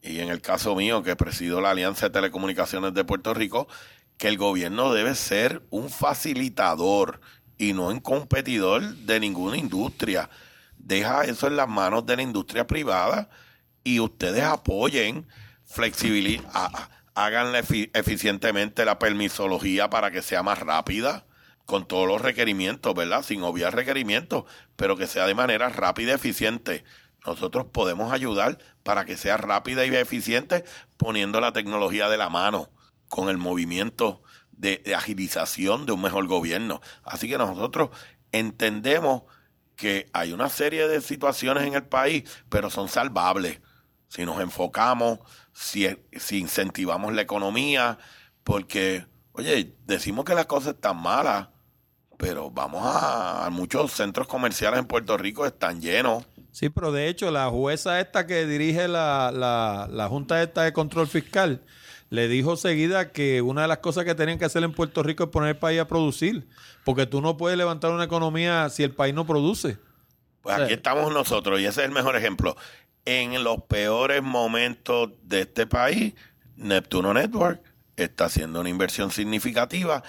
[0.03, 3.69] y en el caso mío, que presido la Alianza de Telecomunicaciones de Puerto Rico,
[4.19, 7.21] que el gobierno debe ser un facilitador
[7.59, 10.29] y no un competidor de ninguna industria.
[10.77, 13.29] Deja eso en las manos de la industria privada
[13.85, 15.27] y ustedes apoyen,
[15.65, 21.27] flexibilidad, háganle efi- eficientemente la permisología para que sea más rápida,
[21.67, 23.23] con todos los requerimientos, ¿verdad?
[23.23, 24.45] Sin obviar requerimientos,
[24.77, 26.85] pero que sea de manera rápida y eficiente.
[27.25, 30.65] Nosotros podemos ayudar para que sea rápida y eficiente
[30.97, 32.71] poniendo la tecnología de la mano,
[33.09, 36.81] con el movimiento de, de agilización de un mejor gobierno.
[37.05, 37.91] Así que nosotros
[38.33, 39.23] entendemos
[39.77, 43.61] que hay una serie de situaciones en el país, pero son salvables.
[44.13, 45.21] Si nos enfocamos,
[45.55, 47.97] si, si incentivamos la economía,
[48.45, 51.49] porque, oye, decimos que las cosas están malas,
[52.19, 56.27] pero vamos a, a muchos centros comerciales en Puerto Rico están llenos.
[56.51, 60.75] Sí, pero de hecho la jueza esta que dirige la, la, la Junta esta de
[60.75, 61.63] Control Fiscal
[62.11, 65.25] le dijo seguida que una de las cosas que tenían que hacer en Puerto Rico
[65.25, 66.47] es poner el país a producir,
[66.85, 69.79] porque tú no puedes levantar una economía si el país no produce.
[70.43, 72.57] Pues aquí estamos nosotros y ese es el mejor ejemplo.
[73.05, 76.15] En los peores momentos de este país,
[76.57, 77.61] Neptuno Network
[77.97, 80.03] está haciendo una inversión significativa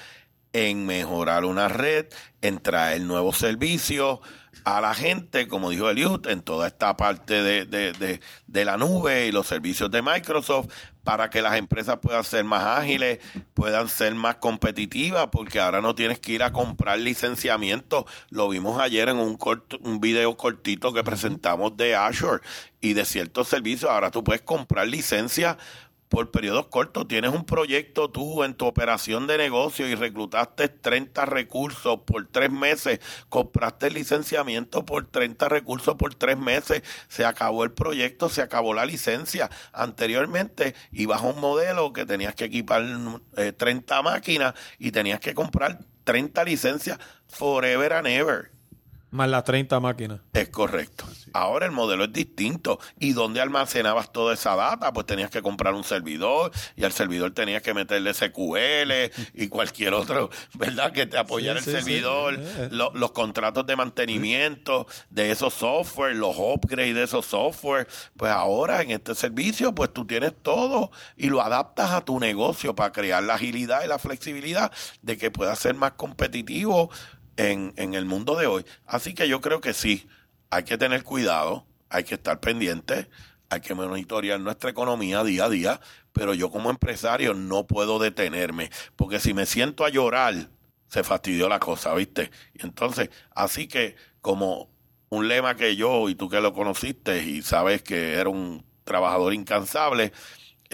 [0.54, 2.06] en mejorar una red,
[2.42, 4.20] en traer nuevos servicios
[4.66, 8.78] a la gente, como dijo Eliud, en toda esta parte de, de, de, de la
[8.78, 10.68] nube y los servicios de Microsoft,
[11.04, 13.20] para que las empresas puedan ser más ágiles,
[13.54, 18.06] puedan ser más competitivas, porque ahora no tienes que ir a comprar licenciamiento.
[18.30, 22.42] Lo vimos ayer en un, corto, un video cortito que presentamos de Azure
[22.82, 23.92] y de ciertos servicios.
[23.92, 25.58] Ahora tú puedes comprar licencia
[26.14, 27.08] por periodos cortos.
[27.08, 32.52] Tienes un proyecto tú en tu operación de negocio y reclutaste 30 recursos por tres
[32.52, 33.00] meses,
[33.30, 38.76] compraste el licenciamiento por 30 recursos por tres meses, se acabó el proyecto, se acabó
[38.76, 39.50] la licencia.
[39.72, 42.86] Anteriormente ibas a un modelo que tenías que equipar
[43.36, 48.52] eh, 30 máquinas y tenías que comprar 30 licencias forever and ever.
[49.14, 50.22] Más las 30 máquinas.
[50.34, 51.06] Es correcto.
[51.34, 52.80] Ahora el modelo es distinto.
[53.00, 54.92] ¿Y dónde almacenabas toda esa data?
[54.92, 59.94] Pues tenías que comprar un servidor y al servidor tenías que meterle SQL y cualquier
[59.94, 60.92] otro, ¿verdad?
[60.92, 62.70] Que te apoyara Sí, el sí, servidor, Eh.
[62.72, 67.88] lo- los contratos de mantenimiento de esos software, los upgrades de esos software.
[68.18, 72.76] Pues ahora en este servicio, pues tú tienes todo y lo adaptas a tu negocio
[72.76, 74.72] para crear la agilidad y la flexibilidad
[75.04, 76.90] de que puedas ser más competitivo
[77.38, 78.66] en, en el mundo de hoy.
[78.86, 80.08] Así que yo creo que sí,
[80.50, 83.10] hay que tener cuidado, hay que estar pendiente,
[83.50, 85.82] hay que monitorear nuestra economía día a día,
[86.12, 90.50] pero yo como empresario no puedo detenerme, porque si me siento a llorar,
[90.88, 92.32] se fastidió la cosa, ¿viste?
[92.54, 94.70] Y entonces, así que como
[95.10, 99.34] un lema que yo y tú que lo conociste y sabes que era un trabajador
[99.34, 100.12] incansable,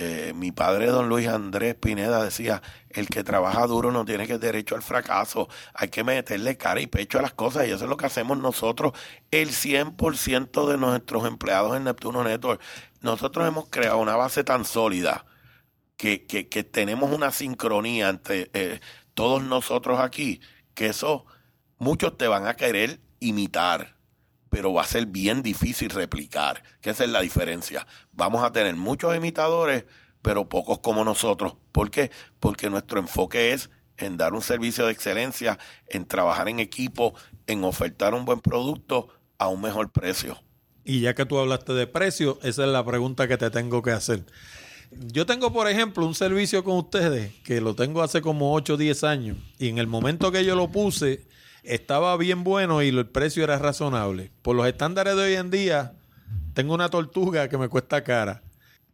[0.02, 4.38] eh, mi padre, don Luis Andrés Pineda, decía, el que trabaja duro no tiene que
[4.38, 7.90] derecho al fracaso, hay que meterle cara y pecho a las cosas y eso es
[7.90, 8.94] lo que hacemos nosotros,
[9.30, 12.62] el 100% de nuestros empleados en Neptuno Network.
[13.02, 15.26] Nosotros hemos creado una base tan sólida
[15.98, 18.80] que, que, que tenemos una sincronía entre eh,
[19.16, 20.40] todos nosotros aquí,
[20.76, 21.26] que eso
[21.78, 23.98] muchos te van a querer imitar,
[24.50, 27.86] pero va a ser bien difícil replicar, que esa es la diferencia.
[28.12, 29.86] Vamos a tener muchos imitadores,
[30.22, 31.56] pero pocos como nosotros.
[31.72, 32.12] ¿Por qué?
[32.40, 37.14] Porque nuestro enfoque es en dar un servicio de excelencia, en trabajar en equipo,
[37.48, 40.42] en ofertar un buen producto a un mejor precio.
[40.84, 43.92] Y ya que tú hablaste de precio, esa es la pregunta que te tengo que
[43.92, 44.26] hacer.
[44.92, 48.78] Yo tengo, por ejemplo, un servicio con ustedes que lo tengo hace como 8 o
[48.78, 51.28] 10 años y en el momento que yo lo puse
[51.64, 54.32] estaba bien bueno y el precio era razonable.
[54.42, 55.94] Por los estándares de hoy en día,
[56.54, 58.42] tengo una tortuga que me cuesta cara.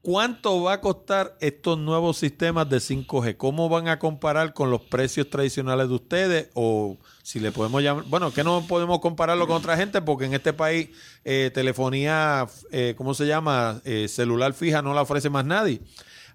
[0.06, 3.38] ¿Cuánto va a costar estos nuevos sistemas de 5G?
[3.38, 6.50] ¿Cómo van a comparar con los precios tradicionales de ustedes?
[6.54, 10.36] O si le podemos llamar, bueno, que no podemos compararlo con otra gente porque en
[10.36, 10.90] este país
[11.24, 13.82] eh, telefonía, eh, ¿cómo se llama?
[13.84, 15.82] Eh, celular fija no la ofrece más nadie.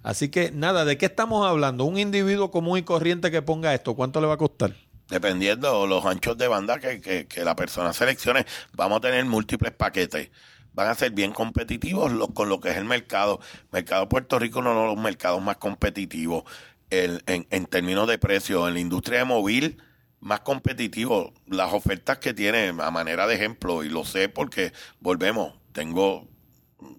[0.02, 1.84] Así que nada, ¿de qué estamos hablando?
[1.84, 4.74] Un individuo común y corriente que ponga esto, ¿cuánto le va a costar?
[5.10, 10.30] Dependiendo los anchos de banda que, que, la persona seleccione, vamos a tener múltiples paquetes.
[10.72, 13.40] Van a ser bien competitivos lo- con lo que es el mercado.
[13.72, 16.44] Mercado de Puerto Rico uno de los mercados más competitivos
[16.90, 18.68] en, en términos de precio.
[18.68, 19.82] En la industria de móvil,
[20.20, 21.32] más competitivo.
[21.46, 26.28] Las ofertas que tiene, a manera de ejemplo, y lo sé porque, volvemos, tengo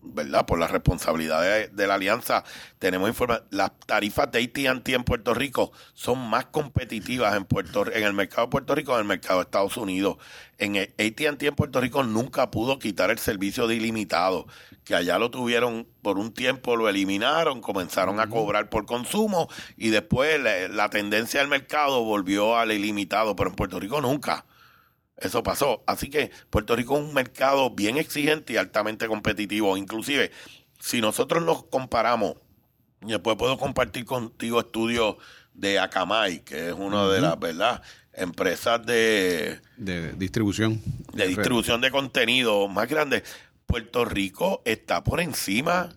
[0.03, 0.45] ¿verdad?
[0.45, 2.43] Por la responsabilidad de, de la alianza,
[2.79, 3.47] tenemos información.
[3.51, 8.47] Las tarifas de AT&T en Puerto Rico son más competitivas en Puerto en el mercado
[8.47, 10.17] de Puerto Rico que en el mercado de Estados Unidos.
[10.57, 14.47] En AT&T en Puerto Rico nunca pudo quitar el servicio de ilimitado,
[14.83, 19.89] que allá lo tuvieron por un tiempo, lo eliminaron, comenzaron a cobrar por consumo y
[19.89, 24.45] después la, la tendencia del mercado volvió al ilimitado, pero en Puerto Rico nunca.
[25.21, 25.83] Eso pasó.
[25.85, 29.77] Así que Puerto Rico es un mercado bien exigente y altamente competitivo.
[29.77, 30.31] Inclusive,
[30.79, 32.35] si nosotros nos comparamos,
[33.01, 35.15] y después puedo compartir contigo estudios
[35.53, 37.81] de Akamai, que es una de las, ¿verdad?
[38.13, 40.81] Empresas de, de distribución.
[41.13, 43.23] de distribución de contenido más grandes.
[43.65, 45.89] Puerto Rico está por encima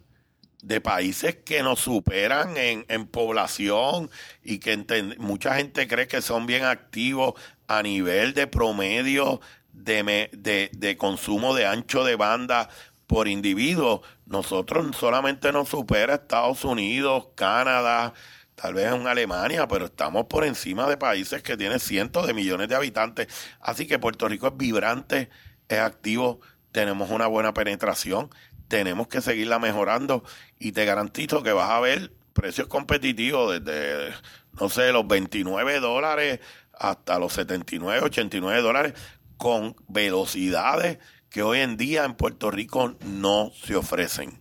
[0.64, 4.10] de países que nos superan en, en población
[4.42, 4.76] y que
[5.18, 7.34] mucha gente cree que son bien activos
[7.66, 9.40] a nivel de promedio
[9.72, 12.70] de, me- de, de consumo de ancho de banda
[13.06, 14.02] por individuo.
[14.26, 18.14] Nosotros solamente nos supera Estados Unidos, Canadá,
[18.54, 22.68] tal vez en Alemania, pero estamos por encima de países que tienen cientos de millones
[22.68, 23.28] de habitantes.
[23.60, 25.28] Así que Puerto Rico es vibrante,
[25.68, 26.40] es activo,
[26.72, 28.30] tenemos una buena penetración,
[28.68, 30.24] tenemos que seguirla mejorando
[30.58, 34.12] y te garantizo que vas a ver precios competitivos desde,
[34.60, 36.40] no sé, los 29 dólares
[36.72, 38.94] hasta los 79, 89 dólares
[39.36, 40.98] con velocidades
[41.30, 44.40] que hoy en día en Puerto Rico no se ofrecen.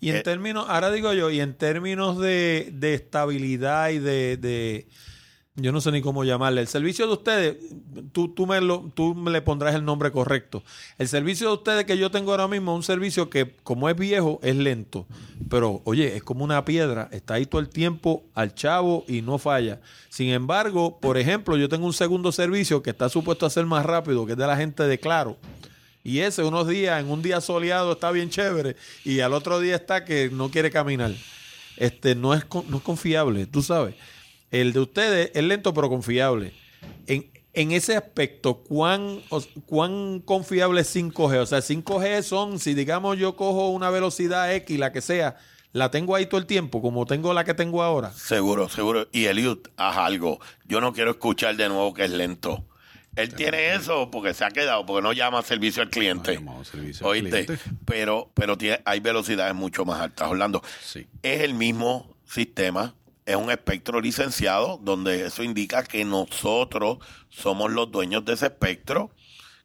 [0.00, 4.36] Y en Eh, términos, ahora digo yo, y en términos de, de estabilidad y de,
[4.36, 4.88] de-
[5.54, 7.56] yo no sé ni cómo llamarle, el servicio de ustedes,
[8.12, 10.62] tú, tú, me lo, tú me le pondrás el nombre correcto.
[10.96, 13.96] El servicio de ustedes que yo tengo ahora mismo es un servicio que, como es
[13.96, 15.06] viejo, es lento.
[15.50, 19.36] Pero, oye, es como una piedra, está ahí todo el tiempo al chavo y no
[19.36, 19.80] falla.
[20.08, 23.84] Sin embargo, por ejemplo, yo tengo un segundo servicio que está supuesto a ser más
[23.84, 25.36] rápido, que es de la gente de Claro.
[26.02, 28.76] Y ese unos días, en un día soleado, está bien chévere.
[29.04, 31.12] Y al otro día está que no quiere caminar.
[31.76, 33.94] Este no es, no es confiable, tú sabes.
[34.52, 36.52] El de ustedes es lento pero confiable.
[37.08, 39.20] En, en ese aspecto, ¿cuán,
[39.66, 41.38] ¿cuán confiable es 5G?
[41.40, 45.36] O sea, 5G son, si digamos yo cojo una velocidad X, la que sea,
[45.72, 48.12] la tengo ahí todo el tiempo, como tengo la que tengo ahora.
[48.12, 49.08] Seguro, seguro.
[49.10, 50.38] Y Eliud, haz algo.
[50.66, 52.64] Yo no quiero escuchar de nuevo que es lento.
[53.16, 56.40] Él tiene eso porque se ha quedado, porque no llama servicio al cliente.
[56.40, 57.58] No servicio al cliente.
[57.84, 60.30] pero, pero tiene, hay velocidades mucho más altas.
[60.30, 61.06] Orlando, Sí.
[61.22, 62.94] es el mismo sistema,
[63.26, 69.14] es un espectro licenciado, donde eso indica que nosotros somos los dueños de ese espectro,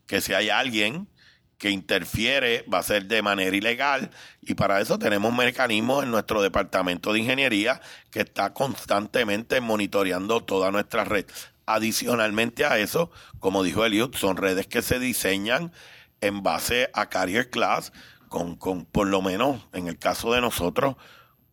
[0.05, 1.07] que si hay alguien
[1.57, 4.11] que interfiere va a ser de manera ilegal
[4.41, 7.81] y para eso tenemos mecanismos en nuestro departamento de ingeniería
[8.11, 11.25] que está constantemente monitoreando toda nuestra red.
[11.65, 15.71] Adicionalmente a eso, como dijo Eliud, son redes que se diseñan
[16.21, 17.91] en base a carrier class
[18.29, 20.95] con, con por lo menos, en el caso de nosotros,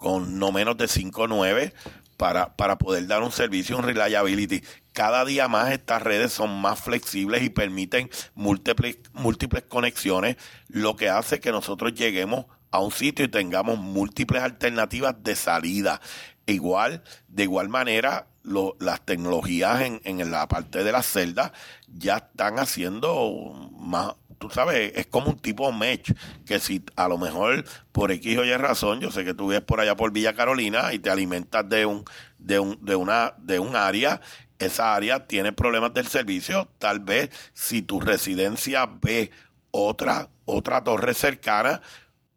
[0.05, 1.73] con no menos de 5.9
[2.19, 4.63] para, para poder dar un servicio, un reliability.
[4.93, 10.37] Cada día más estas redes son más flexibles y permiten múltiples, múltiples conexiones,
[10.69, 16.03] lo que hace que nosotros lleguemos a un sitio y tengamos múltiples alternativas de salida.
[16.45, 21.53] Igual, de igual manera, lo- las tecnologías en, en la parte de las celdas
[21.89, 26.13] ya están haciendo más, tú sabes, es como un tipo mesh,
[26.47, 29.61] que si a lo mejor por X o Y razón, yo sé que tú ves
[29.61, 32.05] por allá por Villa Carolina y te alimentas de un,
[32.39, 34.21] de un, de una, de un área,
[34.59, 39.31] esa área tiene problemas del servicio, tal vez si tu residencia ve
[39.71, 41.83] otra, otra torre cercana,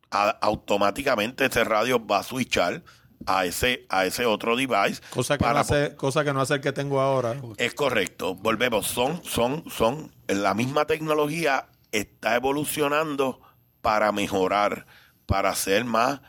[0.10, 2.82] a- automáticamente ese radio va a switchar
[3.26, 5.02] a ese, a ese otro device.
[5.10, 7.36] Cosa que, no hace, cosa que no hace el que tengo ahora.
[7.58, 8.36] es correcto.
[8.36, 8.88] Volvemos.
[8.88, 10.12] Son, son, son.
[10.28, 13.42] La misma tecnología está evolucionando
[13.82, 14.86] para mejorar,
[15.26, 16.22] para ser más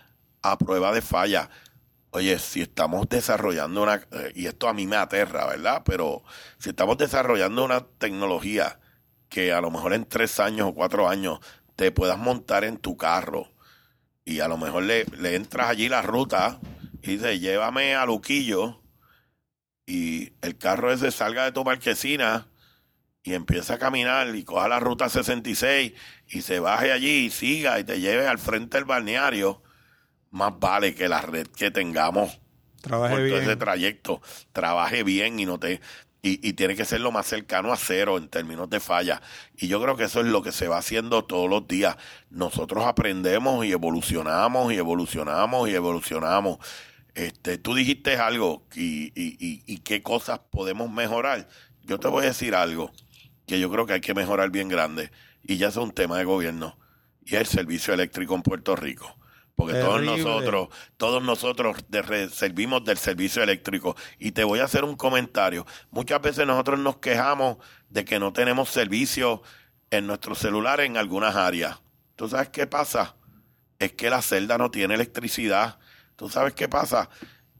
[0.42, 1.50] a prueba de falla.
[2.10, 5.82] Oye, si estamos desarrollando una, eh, y esto a mí me aterra, ¿verdad?
[5.84, 6.22] Pero
[6.58, 8.80] si estamos desarrollando una tecnología
[9.28, 11.40] que a lo mejor en tres años o cuatro años
[11.76, 13.52] te puedas montar en tu carro
[14.24, 16.60] y a lo mejor le, le entras allí la ruta
[17.02, 18.82] y dices, llévame a Luquillo
[19.86, 22.48] y el carro ese salga de tu marquesina
[23.28, 25.92] y empieza a caminar y coja la ruta 66
[26.28, 29.62] y se baje allí y siga y te lleve al frente del balneario,
[30.30, 32.40] más vale que la red que tengamos
[32.80, 33.40] Trabaje por todo bien.
[33.40, 34.20] ese trayecto
[34.52, 35.80] trabaje bien y no te
[36.22, 39.22] y, y tiene que ser lo más cercano a cero en términos de falla.
[39.56, 41.96] Y yo creo que eso es lo que se va haciendo todos los días.
[42.30, 46.58] Nosotros aprendemos y evolucionamos y evolucionamos y evolucionamos.
[47.14, 51.48] Este, tú dijiste algo y, y, y, y qué cosas podemos mejorar.
[51.82, 52.92] Yo te voy a decir algo
[53.48, 55.10] que yo creo que hay que mejorar bien grande
[55.42, 56.78] y ya es un tema de gobierno
[57.24, 59.16] y es el servicio eléctrico en Puerto Rico.
[59.56, 63.96] Porque todos nosotros, todos nosotros de servimos del servicio eléctrico.
[64.20, 65.66] Y te voy a hacer un comentario.
[65.90, 67.56] Muchas veces nosotros nos quejamos
[67.88, 69.42] de que no tenemos servicio
[69.90, 71.80] en nuestros celulares en algunas áreas.
[72.14, 73.16] ¿Tú sabes qué pasa?
[73.80, 75.80] Es que la celda no tiene electricidad.
[76.14, 77.10] ¿Tú sabes qué pasa?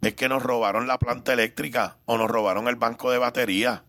[0.01, 3.85] Es que nos robaron la planta eléctrica o nos robaron el banco de batería.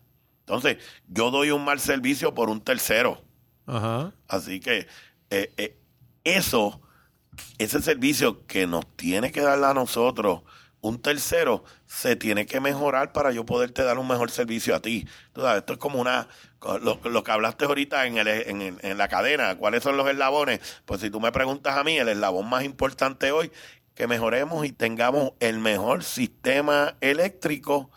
[0.52, 3.22] Entonces, yo doy un mal servicio por un tercero.
[3.66, 4.12] Ajá.
[4.26, 4.88] Así que
[5.30, 5.78] eh, eh,
[6.24, 6.80] eso,
[7.58, 10.42] ese servicio que nos tiene que dar a nosotros
[10.80, 15.06] un tercero, se tiene que mejorar para yo poderte dar un mejor servicio a ti.
[15.34, 16.26] Sabes, esto es como una,
[16.80, 20.60] lo, lo que hablaste ahorita en, el, en, en la cadena, ¿cuáles son los eslabones?
[20.86, 23.52] Pues si tú me preguntas a mí, el eslabón más importante hoy,
[23.94, 27.90] que mejoremos y tengamos el mejor sistema eléctrico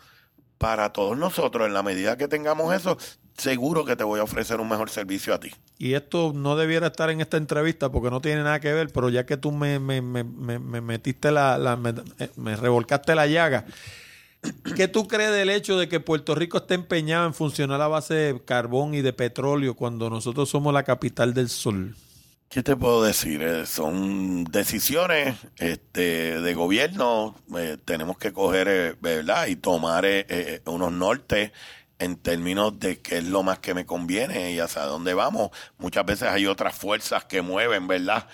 [0.58, 1.66] para todos nosotros.
[1.66, 2.96] En la medida que tengamos eso,
[3.36, 5.50] seguro que te voy a ofrecer un mejor servicio a ti.
[5.78, 9.08] Y esto no debiera estar en esta entrevista porque no tiene nada que ver, pero
[9.10, 13.26] ya que tú me, me, me, me- me metiste la, la- me, eh, revolcaste la
[13.26, 13.64] llaga,
[14.76, 18.14] ¿qué tú crees del hecho de que Puerto Rico esté empeñado en funcionar a base
[18.14, 21.96] de carbón y de petróleo cuando nosotros somos la capital del sol?
[22.54, 23.42] ¿Qué te puedo decir?
[23.42, 27.34] Eh, son decisiones este, de gobierno.
[27.58, 29.48] eh, tenemos que coger, eh, ¿verdad?
[29.48, 30.06] Y tomar
[30.64, 31.50] unos nortes
[31.98, 35.50] en términos de qué es lo más que me conviene y hacia dónde vamos.
[35.78, 38.28] Muchas veces hay otras fuerzas que mueven, ¿verdad?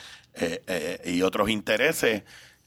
[1.07, 2.23] Y otros intereses.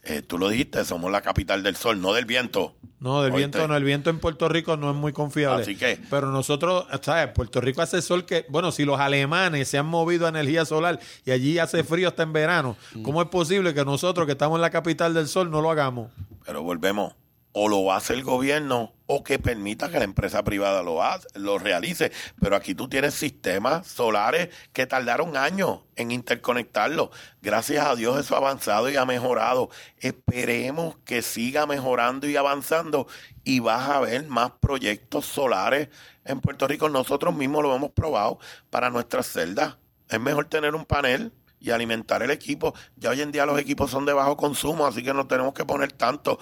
[0.06, 2.74] Eh, tú lo dijiste, somos la capital del sol, no del viento.
[3.00, 3.38] No, del ¿Oíste?
[3.58, 3.76] viento no.
[3.76, 5.62] El viento en Puerto Rico no es muy confiable.
[5.62, 7.28] Así que- Pero nosotros, ¿sabes?
[7.34, 10.98] Puerto Rico hace sol que, bueno, si los alemanes se han movido a energía solar
[11.24, 14.62] y allí hace frío hasta en verano, ¿cómo es posible que nosotros que estamos en
[14.62, 16.10] la capital del sol no lo hagamos?
[16.46, 17.14] Pero volvemos,
[17.56, 21.56] o lo hace el gobierno o que permita que la empresa privada lo, hace, lo
[21.58, 22.10] realice.
[22.40, 27.10] Pero aquí tú tienes sistemas solares que tardaron años en interconectarlos.
[27.42, 29.70] Gracias a Dios eso ha avanzado y ha mejorado.
[30.00, 33.06] Esperemos que siga mejorando y avanzando
[33.44, 35.90] y vas a ver más proyectos solares
[36.24, 36.88] en Puerto Rico.
[36.88, 39.76] Nosotros mismos lo hemos probado para nuestras celdas.
[40.08, 41.32] Es mejor tener un panel
[41.64, 42.74] y alimentar el equipo.
[42.96, 45.64] Ya hoy en día los equipos son de bajo consumo, así que no tenemos que
[45.64, 46.38] poner tanto.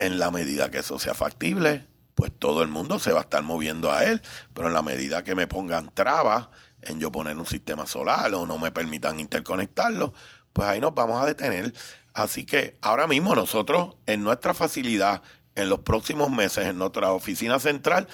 [0.00, 1.86] En la medida que eso sea factible,
[2.16, 4.20] pues todo el mundo se va a estar moviendo a él.
[4.52, 6.48] Pero en la medida que me pongan trabas
[6.82, 10.12] en yo poner un sistema solar o no me permitan interconectarlo,
[10.52, 11.72] pues ahí nos vamos a detener.
[12.14, 15.22] Así que ahora mismo nosotros en nuestra facilidad,
[15.54, 18.08] en los próximos meses, en nuestra oficina central,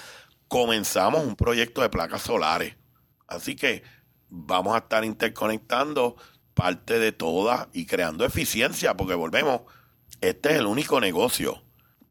[0.47, 2.75] comenzamos un proyecto de placas solares.
[3.27, 3.83] Así que
[4.29, 6.15] vamos a estar interconectando
[6.53, 9.61] parte de todas y creando eficiencia, porque volvemos,
[10.21, 11.61] este es el único negocio.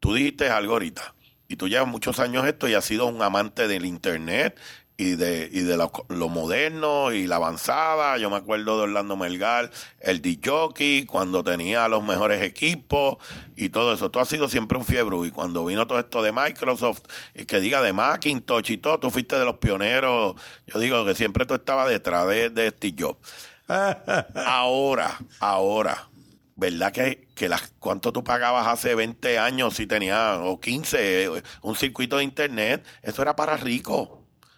[0.00, 1.14] Tú dijiste algo ahorita,
[1.48, 4.58] y tú llevas muchos años esto y has sido un amante del Internet
[4.98, 8.16] y de, y de lo, moderno y la avanzada.
[8.18, 9.70] Yo me acuerdo de Orlando Melgar,
[10.00, 13.18] el DJ, cuando tenía los mejores equipos
[13.56, 14.10] y todo eso.
[14.10, 15.16] Tú has sido siempre un fiebre.
[15.26, 17.02] Y cuando vino todo esto de Microsoft,
[17.34, 20.34] y que diga de Macintosh y todo, tú fuiste de los pioneros.
[20.66, 23.18] Yo digo que siempre tú estabas detrás de, de Steve Jobs.
[24.34, 26.08] ahora, ahora.
[26.56, 31.30] ¿Verdad que, que las, cuánto tú pagabas hace 20 años si tenías, o 15,
[31.62, 32.84] un circuito de internet?
[33.02, 34.08] Eso era para ricos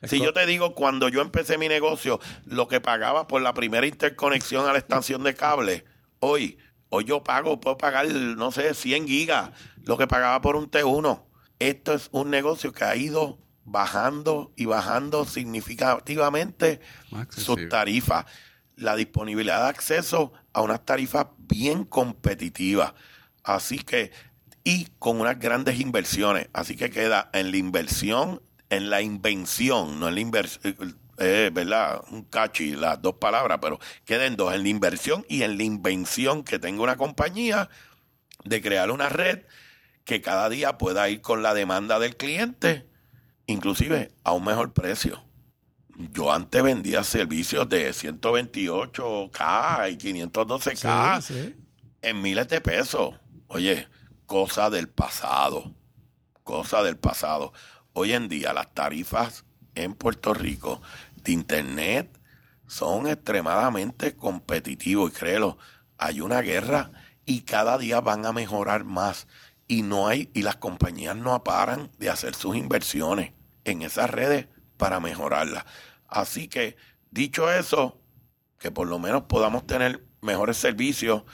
[0.04, 3.86] si yo te digo, cuando yo empecé mi negocio, lo que pagaba por la primera
[3.86, 5.84] interconexión a la estación de cable,
[6.20, 9.50] hoy, hoy yo pago, puedo pagar, no sé, 100 gigas,
[9.82, 11.24] lo que pagaba por un T1.
[11.58, 16.80] Esto es un negocio que ha ido bajando y bajando significativamente
[17.30, 18.26] sus tarifas.
[18.76, 22.94] La disponibilidad de acceso a unas tarifas bien competitivas.
[23.42, 24.12] Así que,
[24.64, 26.48] y con unas grandes inversiones.
[26.52, 32.02] Así que queda en la inversión en la invención, no en la inversión, eh, ¿verdad?
[32.10, 36.44] Un cachi, las dos palabras, pero queden dos, en la inversión y en la invención
[36.44, 37.68] que tenga una compañía
[38.44, 39.40] de crear una red
[40.04, 42.86] que cada día pueda ir con la demanda del cliente,
[43.46, 45.22] inclusive a un mejor precio.
[45.98, 51.54] Yo antes vendía servicios de 128K y 512K
[52.02, 53.16] en miles de pesos.
[53.48, 53.88] Oye,
[54.24, 55.74] cosa del pasado,
[56.44, 57.52] cosa del pasado.
[57.94, 59.44] Hoy en día las tarifas
[59.74, 60.80] en Puerto Rico
[61.16, 62.16] de Internet
[62.68, 65.58] son extremadamente competitivos y créelo,
[65.96, 66.92] hay una guerra
[67.24, 69.26] y cada día van a mejorar más
[69.66, 73.32] y no hay y las compañías no paran de hacer sus inversiones
[73.64, 74.46] en esas redes
[74.78, 75.66] para mejorarlas.
[76.06, 76.76] Así que
[77.10, 78.00] dicho eso,
[78.58, 81.24] que por lo menos podamos tener mejores servicios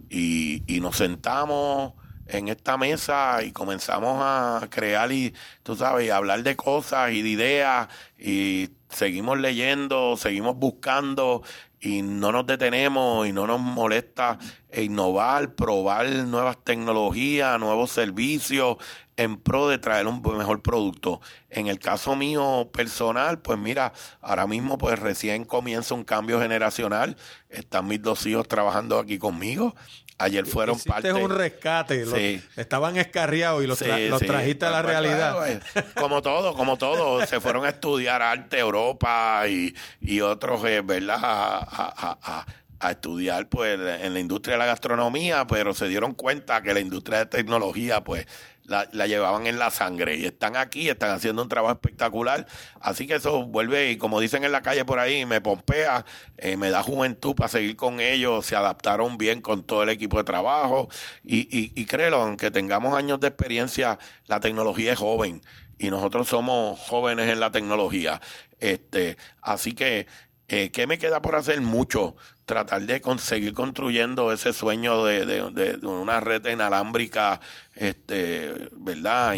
[0.10, 1.94] Y, y nos sentamos
[2.28, 5.34] en esta mesa y comenzamos a crear y,
[5.64, 7.88] tú sabes, hablar de cosas y de ideas.
[8.18, 11.44] Y seguimos leyendo, seguimos buscando
[11.82, 14.38] y no nos detenemos y no nos molesta
[14.72, 18.78] innovar, probar nuevas tecnologías, nuevos servicios
[19.18, 21.22] en pro de traer un mejor producto.
[21.50, 27.18] En el caso mío personal, pues mira, ahora mismo pues recién comienza un cambio generacional.
[27.50, 29.76] Están mis dos hijos trabajando aquí conmigo
[30.22, 31.14] Ayer fueron Hiciste parte.
[31.14, 32.42] un rescate.
[32.56, 35.36] estaban escarriados y los, trajiste a la pues, realidad.
[35.38, 37.26] Pues, como todo, como todo.
[37.26, 41.20] se fueron a estudiar arte Europa y, y otros, eh, ¿verdad?
[41.22, 42.46] A,
[42.80, 46.80] a, estudiar pues en la industria de la gastronomía, pero se dieron cuenta que la
[46.80, 48.26] industria de tecnología, pues
[48.72, 52.48] la, llevaban en la sangre y están aquí, están haciendo un trabajo espectacular.
[52.80, 56.06] Así que eso vuelve y como dicen en la calle por ahí, me pompea,
[56.38, 60.18] eh, me da juventud para seguir con ellos, se adaptaron bien con todo el equipo
[60.18, 60.90] de trabajo
[61.24, 65.42] y, y, y créelo, aunque tengamos años de experiencia, la tecnología es joven
[65.78, 68.22] y nosotros somos jóvenes en la tecnología.
[68.60, 70.08] Este, así que
[70.52, 71.62] eh, ¿Qué me queda por hacer?
[71.62, 72.18] Mucho.
[72.52, 77.40] Tratar de conseguir construyendo ese sueño de, de, una red inalámbrica,
[77.76, 79.38] este, ¿verdad?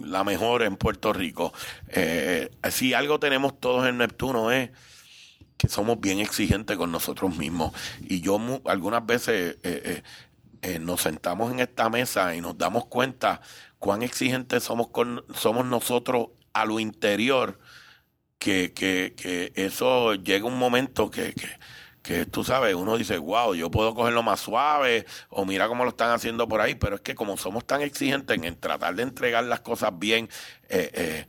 [0.00, 1.52] la mejor en Puerto Rico.
[1.88, 4.70] Eh, si algo tenemos todos en Neptuno es
[5.56, 7.72] que somos bien exigentes con nosotros mismos.
[8.02, 10.02] Y yo algunas veces eh,
[10.78, 13.40] nos sentamos en esta mesa y nos damos cuenta
[13.80, 17.58] cuán exigentes somos, con, somos nosotros a lo interior,
[18.38, 21.48] que, que, que eso llega un momento que, que,
[22.04, 25.90] que tú sabes, uno dice, wow, yo puedo cogerlo más suave, o mira cómo lo
[25.90, 29.42] están haciendo por ahí, pero es que como somos tan exigentes en tratar de entregar
[29.44, 30.28] las cosas bien,
[30.68, 31.26] eh, eh,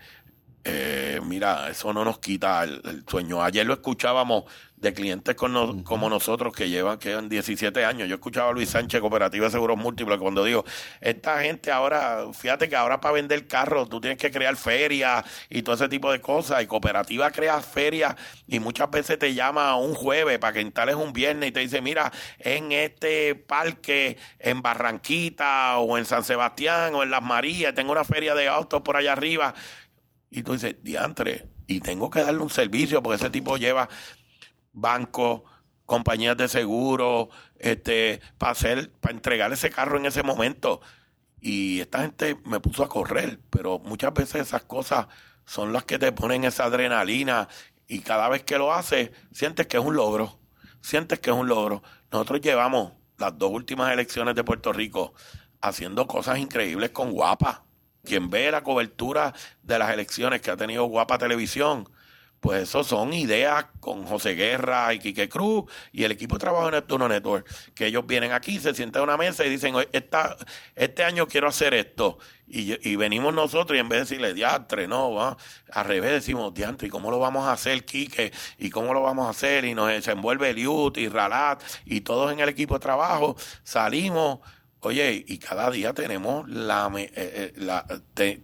[0.66, 3.42] eh, mira, eso no nos quita el, sueño.
[3.42, 4.44] Ayer lo escuchábamos
[4.78, 8.08] de clientes con como nosotros que llevan, que 17 años.
[8.10, 10.66] Yo escuchaba a Luis Sánchez, Cooperativa de Seguros Múltiples, cuando digo,
[11.02, 15.62] esta gente ahora, fíjate que ahora para vender carros tú tienes que crear ferias y
[15.62, 16.62] todo ese tipo de cosas.
[16.62, 18.16] Y Cooperativa crea ferias
[18.48, 21.82] y muchas veces te llama un jueves para que instales un viernes y te dice,
[21.82, 27.92] mira, en este parque, en Barranquita o en San Sebastián o en Las Marías, tengo
[27.92, 29.54] una feria de autos por allá arriba
[30.30, 33.88] y tú dices, diantre, y tengo que darle un servicio porque ese tipo lleva
[34.76, 35.42] bancos,
[35.86, 40.82] compañías de seguro, este, para hacer, para entregar ese carro en ese momento.
[41.42, 45.08] Y esta gente me puso a correr, pero muchas veces esas cosas
[45.46, 47.48] son las que te ponen esa adrenalina
[47.88, 50.40] y cada vez que lo haces, sientes que es un logro.
[50.82, 51.82] Sientes que es un logro.
[52.12, 55.14] Nosotros llevamos las dos últimas elecciones de Puerto Rico
[55.62, 57.66] haciendo cosas increíbles con guapa
[58.06, 59.34] quien ve la cobertura
[59.64, 61.90] de las elecciones que ha tenido Guapa Televisión,
[62.40, 66.66] pues eso son ideas con José Guerra y Quique Cruz y el equipo de trabajo
[66.66, 70.38] de Neptuno Network, que ellos vienen aquí, se sientan en una mesa y dicen, Esta,
[70.76, 72.20] este año quiero hacer esto.
[72.48, 75.36] Y, venimos nosotros y en vez de decirle, diantre, no, va,
[75.72, 78.32] al revés decimos, diantre, ¿y cómo lo vamos a hacer, Quique?
[78.60, 79.66] ¿Y cómo lo vamos a hacer?
[79.66, 84.40] Y nos desenvuelve Eliut y Ralat y todos en el equipo de trabajo salimos
[84.82, 87.86] Oye, y cada día tenemos la, eh, eh, la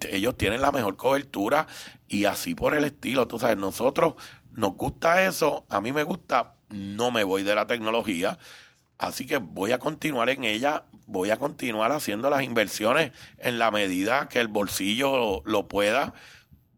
[0.10, 1.68] ellos tienen la mejor cobertura
[2.08, 4.16] y así por el estilo, tú sabes, nosotros
[4.52, 8.40] nos gusta eso, a mí me gusta, no me voy de la tecnología,
[8.98, 13.70] así que voy a continuar en ella, voy a continuar haciendo las inversiones en la
[13.70, 16.14] medida que el bolsillo lo, pueda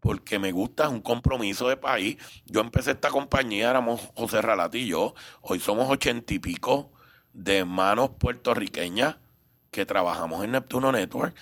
[0.02, 2.18] porque me gusta, es un compromiso de país.
[2.46, 6.92] Yo empecé esta compañía, éramos José Ralati y yo, hoy somos ochenta y pico
[7.32, 9.16] de manos puertorriqueñas
[9.74, 11.36] que trabajamos en Neptuno Network,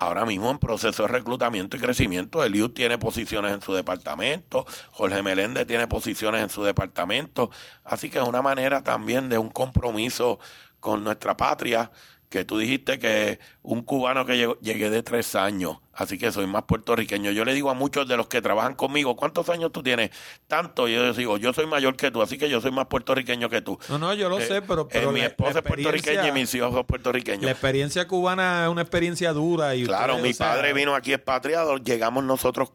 [0.00, 2.42] ahora mismo en proceso de reclutamiento y crecimiento.
[2.42, 7.50] Eliud tiene posiciones en su departamento, Jorge Meléndez tiene posiciones en su departamento,
[7.84, 10.40] así que es una manera también de un compromiso
[10.80, 11.92] con nuestra patria
[12.32, 16.62] que tú dijiste que un cubano que llegué de tres años, así que soy más
[16.64, 17.30] puertorriqueño.
[17.30, 20.10] Yo le digo a muchos de los que trabajan conmigo, ¿cuántos años tú tienes?
[20.48, 23.50] Tanto, y yo digo, yo soy mayor que tú, así que yo soy más puertorriqueño
[23.50, 23.78] que tú.
[23.90, 24.88] No, no, yo lo eh, sé, pero...
[24.90, 27.44] Eh, mi esposa es puertorriqueña y mis hijos son puertorriqueños.
[27.44, 29.76] La experiencia cubana es una experiencia dura.
[29.76, 32.70] y Claro, mi padre vino aquí expatriado, llegamos nosotros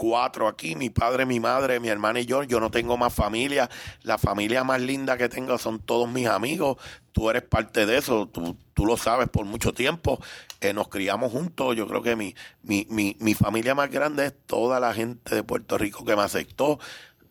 [0.00, 2.42] cuatro aquí, mi padre, mi madre, mi hermana y yo.
[2.42, 3.68] Yo no tengo más familia.
[4.02, 6.78] La familia más linda que tengo son todos mis amigos.
[7.12, 10.18] Tú eres parte de eso, tú, lo sabes por mucho tiempo.
[10.62, 11.76] Eh, nos criamos juntos.
[11.76, 15.44] Yo creo que mi, mi, mi, mi familia más grande es toda la gente de
[15.44, 16.78] Puerto Rico que me aceptó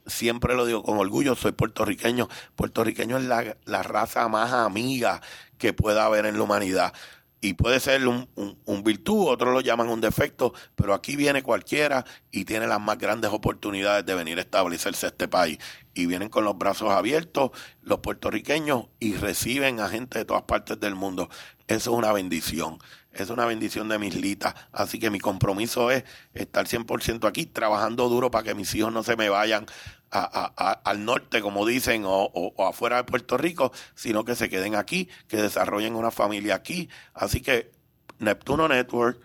[0.05, 2.29] siempre lo digo con orgullo, soy puertorriqueño.
[2.55, 5.21] Puertorriqueño es la, la, raza más amiga
[5.57, 6.93] que pueda haber en la humanidad
[7.41, 12.05] y puede ser un, un, virtud, otros lo llaman un defecto, pero aquí viene cualquiera
[12.31, 15.57] y tiene las más grandes oportunidades de venir a establecerse este país.
[15.93, 17.51] Y vienen con los brazos abiertos
[17.81, 21.29] los puertorriqueños y reciben a gente de todas partes del mundo.
[21.67, 22.77] Eso es una bendición,
[23.13, 24.53] es una bendición de mis litas.
[24.73, 26.03] Así que mi compromiso es
[26.33, 29.65] estar 100% aquí, trabajando duro para que mis hijos no se me vayan
[30.11, 35.37] al norte, como dicen, o, afuera de Puerto Rico, sino que se queden aquí, que
[35.37, 36.89] desarrollen una familia aquí.
[37.13, 37.71] Así que
[38.19, 39.19] Neptuno Network,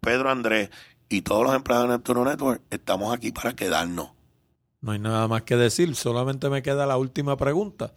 [0.00, 0.70] Pedro Andrés
[1.08, 4.10] y todos los empleados de Neptuno Network estamos aquí para quedarnos.
[4.80, 7.92] No hay nada más que decir, solamente me queda la última pregunta.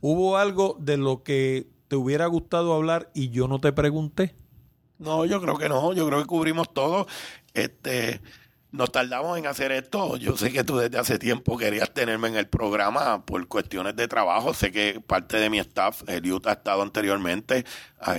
[0.00, 4.34] ¿Hubo algo de lo que te hubiera gustado hablar y yo no te pregunté?
[4.98, 7.06] No, yo creo que no, yo creo que cubrimos todo.
[7.54, 8.20] Este,
[8.72, 10.16] nos tardamos en hacer esto.
[10.16, 14.08] Yo sé que tú desde hace tiempo querías tenerme en el programa por cuestiones de
[14.08, 14.54] trabajo.
[14.54, 17.64] Sé que parte de mi staff, Eliud, ha estado anteriormente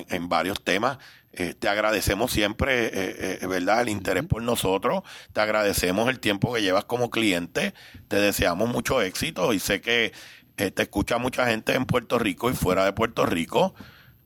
[0.09, 0.97] en, varios temas.
[1.33, 5.03] Eh, te agradecemos siempre, eh, eh, ¿verdad?, el interés por nosotros.
[5.33, 7.73] Te agradecemos el tiempo que llevas como cliente.
[8.07, 10.13] Te deseamos mucho éxito y sé que
[10.55, 13.75] te escucha mucha gente en Puerto Rico y fuera de Puerto Rico.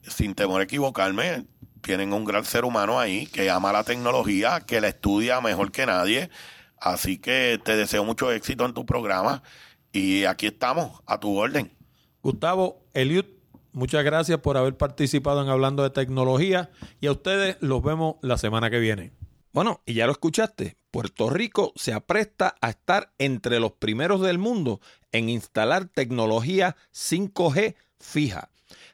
[0.01, 1.45] Sin temor a equivocarme,
[1.81, 5.85] tienen un gran ser humano ahí que ama la tecnología, que la estudia mejor que
[5.85, 6.29] nadie.
[6.79, 9.43] Así que te deseo mucho éxito en tu programa
[9.91, 11.71] y aquí estamos, a tu orden.
[12.21, 13.25] Gustavo, Eliud,
[13.71, 18.37] muchas gracias por haber participado en Hablando de Tecnología y a ustedes los vemos la
[18.37, 19.11] semana que viene.
[19.53, 24.37] Bueno, y ya lo escuchaste, Puerto Rico se apresta a estar entre los primeros del
[24.37, 24.79] mundo
[25.11, 28.50] en instalar tecnología 5G fija